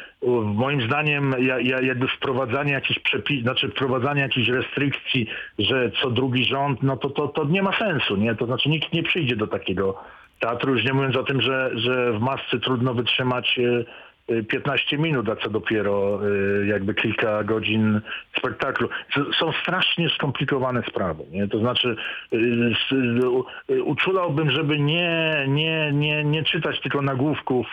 moim 0.44 0.82
zdaniem, 0.82 1.34
ja, 1.38 1.60
ja, 1.60 1.80
jakby 1.80 2.08
wprowadzanie 2.08 2.72
jakichś 2.72 2.98
przepis, 2.98 3.42
znaczy 3.42 3.68
wprowadzanie 3.68 4.20
jakichś 4.22 4.48
restrykcji, 4.48 5.26
że 5.58 5.90
co 6.02 6.10
drugi 6.10 6.44
rząd, 6.44 6.82
no 6.82 6.96
to, 6.96 7.10
to, 7.10 7.28
to 7.28 7.44
nie 7.44 7.62
ma 7.62 7.78
sensu, 7.78 8.16
nie? 8.16 8.34
To 8.34 8.46
znaczy 8.46 8.68
nikt 8.68 8.92
nie 8.92 9.02
przyjdzie 9.02 9.36
do 9.36 9.46
takiego 9.46 10.04
teatru, 10.40 10.72
już 10.74 10.84
nie 10.84 10.92
mówiąc 10.92 11.16
o 11.16 11.22
tym, 11.22 11.40
że, 11.40 11.70
że 11.74 12.12
w 12.12 12.20
masce 12.20 12.58
trudno 12.58 12.94
wytrzymać 12.94 13.58
e, 14.28 14.34
e, 14.34 14.42
15 14.42 14.98
minut, 14.98 15.28
a 15.28 15.36
co 15.36 15.50
dopiero 15.50 16.20
e, 16.62 16.66
jakby 16.66 16.94
kilka 16.94 17.44
godzin 17.44 18.00
spektaklu. 18.38 18.88
Są 19.38 19.52
strasznie 19.52 20.08
skomplikowane 20.08 20.82
sprawy, 20.82 21.24
nie? 21.30 21.48
To 21.48 21.58
znaczy 21.58 21.96
uczulałbym, 23.84 24.50
żeby 24.50 24.78
nie, 24.78 25.44
nie, 25.48 25.92
nie, 25.92 26.24
nie 26.24 26.42
czytać 26.44 26.80
tylko 26.80 27.02
nagłówków 27.02 27.66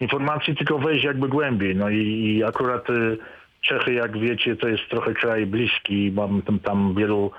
informacji, 0.00 0.56
tylko 0.56 0.78
wejść 0.78 1.04
jakby 1.04 1.28
głębiej. 1.28 1.76
No 1.76 1.90
i, 1.90 1.96
i 1.96 2.44
akurat 2.44 2.90
e, 2.90 3.16
Czechy, 3.60 3.92
jak 3.92 4.18
wiecie, 4.18 4.56
to 4.56 4.68
jest 4.68 4.88
trochę 4.90 5.14
kraj 5.14 5.46
bliski. 5.46 6.12
Mam 6.14 6.42
tam, 6.42 6.58
tam 6.58 6.94
wielu, 6.94 7.30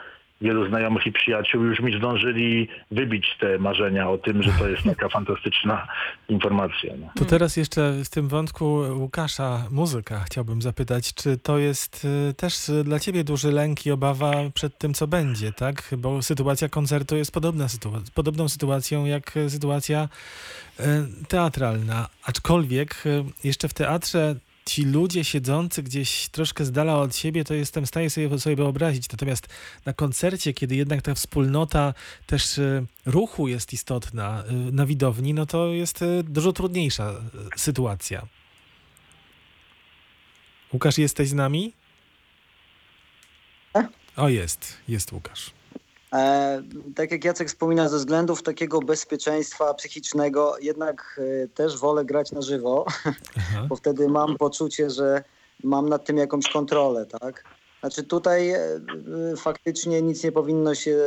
wielu 0.41 0.67
znajomych 0.69 1.05
i 1.05 1.11
przyjaciół. 1.11 1.63
Już 1.63 1.79
mi 1.79 1.97
zdążyli 1.97 2.67
wybić 2.91 3.37
te 3.39 3.59
marzenia 3.59 4.09
o 4.09 4.17
tym, 4.17 4.43
że 4.43 4.51
to 4.51 4.67
jest 4.67 4.83
taka 4.83 5.09
fantastyczna 5.17 5.87
informacja. 6.29 6.93
No. 6.99 7.07
To 7.15 7.25
teraz 7.25 7.57
jeszcze 7.57 7.93
w 8.05 8.09
tym 8.09 8.27
wątku 8.27 8.65
Łukasza, 8.95 9.63
muzyka, 9.71 10.19
chciałbym 10.19 10.61
zapytać, 10.61 11.13
czy 11.13 11.37
to 11.37 11.57
jest 11.57 12.05
y, 12.29 12.33
też 12.33 12.71
dla 12.83 12.99
ciebie 12.99 13.23
duży 13.23 13.51
lęk 13.51 13.85
i 13.85 13.91
obawa 13.91 14.31
przed 14.53 14.77
tym, 14.77 14.93
co 14.93 15.07
będzie, 15.07 15.51
tak? 15.51 15.95
Bo 15.97 16.21
sytuacja 16.21 16.69
koncertu 16.69 17.15
jest 17.15 17.31
podobna 17.31 17.65
sytua- 17.65 18.11
podobną 18.13 18.49
sytuacją 18.49 19.05
jak 19.05 19.33
sytuacja 19.47 20.09
y, 20.79 20.83
teatralna. 21.27 22.07
Aczkolwiek 22.23 23.05
y, 23.05 23.23
jeszcze 23.43 23.67
w 23.67 23.73
teatrze 23.73 24.35
ci 24.67 24.83
ludzie 24.83 25.23
siedzący 25.23 25.83
gdzieś 25.83 26.29
troszkę 26.29 26.65
z 26.65 26.71
dala 26.71 26.97
od 26.97 27.15
siebie, 27.15 27.43
to 27.43 27.53
jestem 27.53 27.85
w 27.85 27.87
stanie 27.87 28.09
sobie, 28.09 28.39
sobie 28.39 28.55
wyobrazić. 28.55 29.11
Natomiast 29.11 29.47
na 29.85 29.93
koncercie, 29.93 30.53
kiedy 30.53 30.75
jednak 30.75 31.01
ta 31.01 31.15
wspólnota 31.15 31.93
też 32.25 32.57
y, 32.57 32.85
ruchu 33.05 33.47
jest 33.47 33.73
istotna 33.73 34.43
y, 34.49 34.71
na 34.71 34.85
widowni, 34.85 35.33
no 35.33 35.45
to 35.45 35.67
jest 35.67 36.01
y, 36.01 36.23
dużo 36.23 36.53
trudniejsza 36.53 37.13
sytuacja. 37.55 38.27
Łukasz, 40.73 40.97
jesteś 40.97 41.29
z 41.29 41.33
nami? 41.33 41.73
Tak. 43.73 43.89
O, 44.15 44.29
jest, 44.29 44.77
jest 44.87 45.11
Łukasz. 45.11 45.56
E, 46.13 46.63
tak 46.95 47.11
jak 47.11 47.25
Jacek 47.25 47.47
wspominał, 47.47 47.89
ze 47.89 47.97
względów 47.97 48.43
takiego 48.43 48.79
bezpieczeństwa 48.79 49.73
psychicznego, 49.73 50.55
jednak 50.61 51.19
e, 51.43 51.47
też 51.47 51.77
wolę 51.77 52.05
grać 52.05 52.31
na 52.31 52.41
żywo, 52.41 52.85
Aha. 53.37 53.65
bo 53.69 53.75
wtedy 53.75 54.07
mam 54.07 54.37
poczucie, 54.37 54.89
że 54.89 55.23
mam 55.63 55.89
nad 55.89 56.05
tym 56.05 56.17
jakąś 56.17 56.47
kontrolę, 56.47 57.05
tak? 57.05 57.43
Znaczy 57.79 58.03
tutaj 58.03 58.49
e, 58.49 58.59
faktycznie 59.37 60.01
nic 60.01 60.23
nie 60.23 60.31
powinno 60.31 60.75
się 60.75 60.97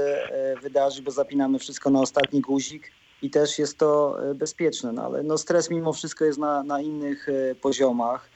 wydarzyć, 0.63 1.01
bo 1.01 1.11
zapinamy 1.11 1.59
wszystko 1.59 1.91
na 1.91 2.01
ostatni 2.01 2.41
guzik 2.41 2.91
i 3.23 3.31
też 3.31 3.59
jest 3.59 3.79
to 3.79 4.19
bezpieczne, 4.35 4.93
no 4.93 5.03
ale 5.03 5.23
no 5.23 5.39
stres 5.39 5.71
mimo 5.71 5.93
wszystko 5.93 6.25
jest 6.25 6.39
na, 6.39 6.63
na 6.63 6.81
innych 6.81 7.27
poziomach. 7.61 8.29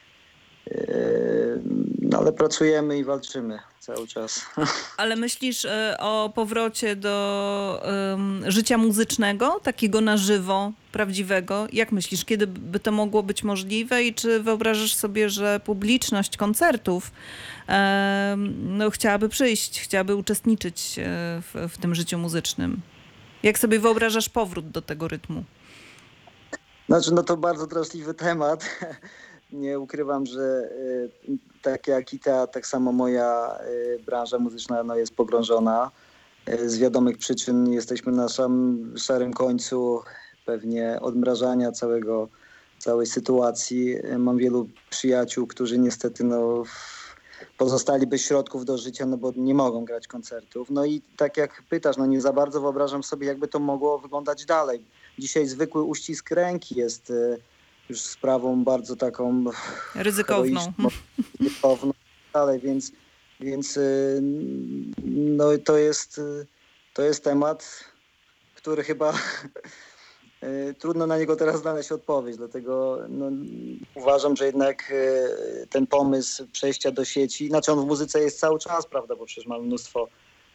No 2.05 2.19
ale 2.19 2.33
pracujemy 2.33 2.99
i 2.99 3.05
walczymy 3.05 3.59
cały 3.81 4.07
czas. 4.07 4.47
Ale 4.97 5.17
myślisz 5.17 5.65
e, 5.65 5.97
o 6.01 6.33
powrocie 6.35 6.97
do 6.97 7.83
em, 7.85 8.45
życia 8.47 8.79
muzycznego, 8.79 9.61
takiego 9.63 10.01
na 10.01 10.17
żywo, 10.17 10.73
prawdziwego? 10.93 11.67
Jak 11.73 11.93
myślisz, 11.93 12.25
kiedy 12.25 12.47
by 12.47 12.81
to 12.81 12.93
mogło 12.93 13.23
być 13.23 13.45
możliwe 13.45 14.05
i 14.05 14.15
czy 14.15 14.41
wyobrażasz 14.41 14.95
sobie, 14.95 15.31
że 15.31 15.61
publiczność 15.61 16.37
koncertów 16.37 17.13
em, 17.67 18.77
no, 18.79 18.91
chciałaby 18.91 19.29
przyjść, 19.29 19.81
chciałaby 19.81 20.17
uczestniczyć 20.17 20.99
e, 20.99 21.03
w, 21.43 21.69
w 21.73 21.79
tym 21.79 21.95
życiu 21.95 22.19
muzycznym? 22.19 22.81
Jak 23.43 23.59
sobie 23.59 23.79
wyobrażasz 23.79 24.29
powrót 24.29 24.71
do 24.71 24.83
tego 24.83 25.09
rytmu? 25.09 25.45
Znaczy, 26.89 27.15
no 27.15 27.23
to 27.23 27.37
bardzo 27.37 27.67
drażliwy 27.67 28.15
temat. 28.15 28.65
Nie 29.55 29.79
ukrywam, 29.81 30.27
że 30.27 30.71
y, 31.29 31.39
tak 31.63 31.89
jak 31.89 32.15
i 32.15 32.19
teatr, 32.19 32.53
tak 32.53 32.67
samo 32.67 32.93
moja 32.93 33.59
y, 33.69 33.99
branża 34.07 34.39
muzyczna 34.39 34.83
no, 34.83 34.97
jest 34.97 35.15
pogrążona. 35.15 35.91
Y, 36.49 36.71
Z 36.71 36.79
wiadomych 36.79 37.19
przyczyn 37.19 37.73
jesteśmy 37.73 38.13
na 38.13 38.29
samym 38.29 38.95
szarym 38.99 39.33
końcu 39.33 40.01
pewnie 40.47 40.99
odmrażania 41.01 41.73
całego, 41.73 42.29
całej 42.79 43.07
sytuacji. 43.07 43.97
Mam 44.19 44.39
wielu 44.39 44.69
przyjaciół, 44.91 45.47
którzy 45.47 45.79
niestety 45.79 46.25
no, 46.25 46.63
pozostali 47.59 48.07
bez 48.07 48.21
środków 48.21 48.65
do 48.65 48.79
życia, 48.79 49.07
no 49.07 49.17
bo 49.17 49.33
nie 49.37 49.55
mogą 49.55 49.85
grać 49.85 50.07
koncertów. 50.07 50.71
No 50.71 50.85
i 50.85 51.03
tak 51.17 51.37
jak 51.37 51.63
pytasz, 51.71 51.97
no 51.97 52.07
nie 52.07 52.21
za 52.21 52.33
bardzo 52.33 52.61
wyobrażam 52.61 53.03
sobie, 53.03 53.27
jakby 53.27 53.49
to 53.49 53.59
mogło 53.59 53.99
wyglądać 53.99 54.45
dalej. 54.45 54.85
Dzisiaj 55.19 55.47
zwykły 55.47 55.83
uścisk 55.83 56.31
ręki 56.31 56.79
jest 56.79 57.13
już 57.89 58.01
sprawą 58.01 58.65
bardzo 58.65 58.97
taką 58.97 59.45
Ryzykowną. 59.95 60.61
ryzykowną 61.41 61.93
tak 61.93 62.33
dalej, 62.33 62.61
więc, 62.61 62.93
więc 63.41 63.77
y, 63.77 64.21
no 65.05 65.45
to 65.65 65.77
jest, 65.77 66.19
y, 66.19 66.47
to 66.95 67.03
jest 67.03 67.25
temat, 67.25 67.85
który 68.55 68.85
chyba 68.85 69.13
y, 70.43 70.75
trudno 70.79 71.07
na 71.07 71.19
niego 71.19 71.37
teraz 71.37 71.61
znaleźć 71.61 71.93
odpowiedź, 71.93 72.37
dlatego 72.37 72.99
no, 73.09 73.31
uważam, 73.95 74.37
że 74.37 74.47
jednak 74.47 74.93
ten 75.71 75.87
pomysł 75.87 76.47
przejścia 76.53 76.91
do 76.91 77.05
sieci, 77.05 77.49
znaczy 77.49 77.73
on 77.73 77.81
w 77.81 77.87
muzyce 77.87 78.21
jest 78.21 78.41
cały 78.41 78.59
czas, 78.59 78.87
prawda, 78.87 79.17
bo 79.17 79.27
przecież 79.27 79.47
mamy 79.47 79.65
mnóstwo 79.65 80.09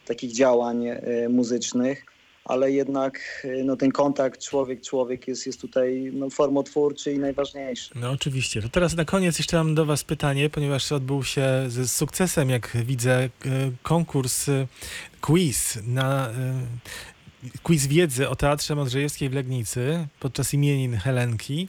takich 0.06 0.32
działań 0.32 0.86
muzycznych, 1.28 2.04
ale 2.44 2.72
jednak 2.72 3.42
y, 3.44 3.64
no, 3.64 3.76
ten 3.76 3.92
kontakt 3.92 4.44
człowiek-człowiek 4.44 5.28
jest, 5.28 5.46
jest 5.46 5.60
tutaj 5.60 6.10
no, 6.12 6.30
formotwórczy 6.30 7.12
i 7.12 7.18
najważniejszy. 7.18 7.90
No 7.94 8.10
oczywiście. 8.10 8.62
To 8.62 8.68
teraz 8.68 8.96
na 8.96 9.04
koniec 9.04 9.38
jeszcze 9.38 9.56
mam 9.56 9.74
do 9.74 9.86
Was 9.86 10.04
pytanie, 10.04 10.50
ponieważ 10.50 10.92
odbył 10.92 11.24
się 11.24 11.46
z 11.68 11.92
sukcesem, 11.92 12.50
jak 12.50 12.76
widzę, 12.84 13.12
e, 13.22 13.28
konkurs 13.82 14.48
e, 14.48 14.66
quiz 15.20 15.78
na 15.86 16.30
quiz 17.62 17.86
wiedzy 17.86 18.28
o 18.28 18.36
Teatrze 18.36 18.74
Modrzejewskiej 18.74 19.28
w 19.28 19.32
Legnicy 19.32 20.06
podczas 20.20 20.54
imienin 20.54 20.96
Helenki. 20.96 21.68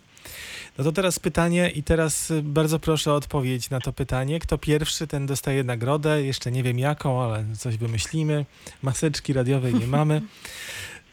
No 0.78 0.84
to 0.84 0.92
teraz 0.92 1.20
pytanie 1.20 1.70
i 1.70 1.84
teraz 1.84 2.32
e, 2.32 2.42
bardzo 2.42 2.80
proszę 2.80 3.12
o 3.12 3.16
odpowiedź 3.16 3.70
na 3.70 3.80
to 3.80 3.94
pytanie. 3.94 4.40
Kto 4.40 4.58
pierwszy, 4.58 5.08
ten 5.08 5.26
dostaje 5.26 5.64
nagrodę. 5.64 6.24
Jeszcze 6.24 6.52
nie 6.52 6.64
wiem 6.64 6.80
jaką, 6.80 7.24
ale 7.24 7.46
coś 7.60 7.78
wymyślimy. 7.78 8.46
Maseczki 8.82 9.34
radiowej 9.34 9.74
nie 9.74 9.88
mamy. 9.88 10.22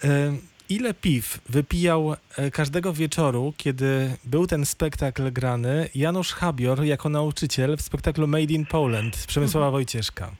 E, 0.04 0.08
Ile 0.68 0.94
piw 0.94 1.40
wypijał 1.48 2.16
e, 2.36 2.50
każdego 2.50 2.92
wieczoru, 2.92 3.54
kiedy 3.56 4.16
był 4.24 4.46
ten 4.46 4.66
spektakl 4.66 5.32
grany 5.32 5.88
Janusz 5.94 6.32
Habior 6.32 6.84
jako 6.84 7.08
nauczyciel 7.08 7.76
w 7.76 7.82
spektaklu 7.82 8.26
Made 8.26 8.52
in 8.52 8.66
Poland 8.66 9.26
Przemysława 9.26 9.70
Wojcieszka? 9.70 10.30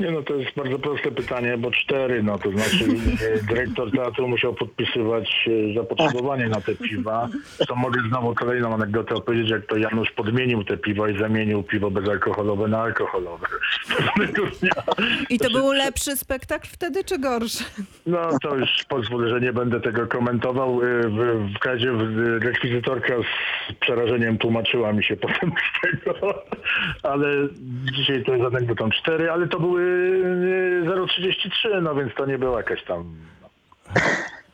Nie 0.00 0.10
no, 0.10 0.22
to 0.22 0.34
jest 0.34 0.56
bardzo 0.56 0.78
proste 0.78 1.10
pytanie, 1.10 1.58
bo 1.58 1.70
cztery, 1.70 2.22
no 2.22 2.38
to 2.38 2.50
znaczy 2.50 2.84
e, 3.34 3.42
dyrektor 3.42 3.90
teatru 3.90 4.28
musiał 4.28 4.54
podpisywać 4.54 5.48
e, 5.70 5.74
zapotrzebowanie 5.74 6.48
na 6.48 6.60
te 6.60 6.74
piwa. 6.74 7.28
To 7.68 7.74
mogę 7.74 8.00
znowu 8.08 8.34
kolejną 8.34 8.74
anegdotę 8.74 9.14
opowiedzieć, 9.14 9.50
jak 9.50 9.66
to 9.66 9.76
Janusz 9.76 10.10
podmienił 10.10 10.64
te 10.64 10.76
piwo 10.76 11.08
i 11.08 11.18
zamienił 11.18 11.62
piwo 11.62 11.90
bezalkoholowe 11.90 12.68
na 12.68 12.80
alkoholowe. 12.80 13.46
I 15.30 15.38
to 15.38 15.50
był 15.50 15.72
lepszy 15.72 16.16
spektakl 16.16 16.68
wtedy, 16.68 17.04
czy 17.04 17.18
gorszy? 17.18 17.64
No 18.06 18.38
to 18.42 18.56
już 18.56 18.84
pozwolę, 18.88 19.28
że 19.28 19.40
nie 19.40 19.52
będę 19.52 19.80
tego 19.80 20.06
komentował. 20.06 20.82
E, 20.82 21.08
W, 21.08 21.48
w 21.60 21.64
razie 21.64 21.92
rekwizytorka 22.38 23.14
z 23.18 23.74
przerażeniem 23.74 24.38
tłumaczyła 24.38 24.92
mi 24.92 25.04
się 25.04 25.16
potem 25.26 25.52
z 25.52 25.80
tego, 25.80 26.42
ale 27.02 27.26
dzisiaj 27.96 28.24
to 28.24 28.32
jest 28.32 28.44
anegdotą 28.44 28.90
cztery, 28.90 29.30
ale 29.30 29.48
to 29.48 29.60
były 29.60 29.89
0,33, 30.84 31.82
no 31.82 31.94
więc 31.94 32.14
to 32.14 32.26
nie 32.26 32.38
była 32.38 32.56
jakaś 32.56 32.84
tam 32.84 33.16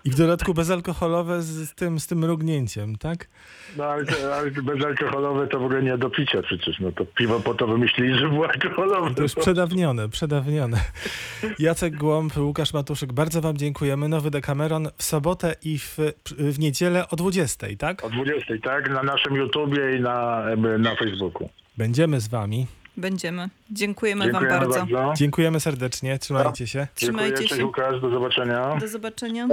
I 0.07 0.11
w 0.11 0.15
dodatku 0.15 0.55
bezalkoholowe 0.55 1.43
z, 1.43 1.75
tym, 1.75 2.01
z 2.01 2.07
tym 2.07 2.19
mrugnięciem, 2.19 2.97
tak? 2.97 3.29
No 3.77 3.85
ale, 3.85 4.05
ale 4.35 4.51
bezalkoholowe 4.51 5.47
to 5.47 5.61
w 5.61 5.65
ogóle 5.65 5.83
nie 5.83 5.99
do 5.99 6.11
picia 6.11 6.43
przecież. 6.43 6.81
No 6.81 6.93
to 6.93 7.07
piwo 7.07 7.41
po 7.41 7.55
to 7.55 7.67
wymyślili, 7.67 8.19
że 8.19 8.29
było 8.29 8.49
alkoholowe. 8.49 9.15
To 9.15 9.23
już 9.23 9.35
przedawnione, 9.35 10.09
przedawnione. 10.09 10.81
Jacek 11.59 11.97
Głąb, 11.97 12.37
Łukasz 12.37 12.73
Matuszyk, 12.73 13.13
bardzo 13.13 13.41
Wam 13.41 13.57
dziękujemy. 13.57 14.09
Nowy 14.09 14.31
Decameron 14.31 14.89
w 14.97 15.03
sobotę 15.03 15.55
i 15.63 15.79
w, 15.79 15.99
w 16.39 16.59
niedzielę 16.59 17.09
o 17.09 17.17
20, 17.17 17.67
tak? 17.79 18.05
O 18.05 18.11
20, 18.11 18.55
tak? 18.63 18.91
Na 18.91 19.03
naszym 19.03 19.35
YouTubie 19.35 19.97
i 19.97 20.01
na, 20.01 20.45
na 20.79 20.97
Facebooku. 20.97 21.49
Będziemy 21.77 22.21
z 22.21 22.29
Wami. 22.29 22.67
Będziemy. 22.97 23.49
Dziękujemy, 23.71 24.25
Dziękujemy 24.25 24.51
wam 24.51 24.69
bardzo. 24.69 24.87
bardzo. 24.87 25.13
Dziękujemy 25.17 25.61
serdecznie, 25.61 26.19
trzymajcie 26.19 26.67
się. 26.67 26.79
Dziękuję, 26.79 26.95
Trzymajcie 26.95 27.37
cześć 27.37 27.57
się. 27.57 27.67
Łukasz, 27.67 28.01
do 28.01 28.11
zobaczenia. 28.11 28.77
Do 28.81 28.89
zobaczenia. 28.89 29.49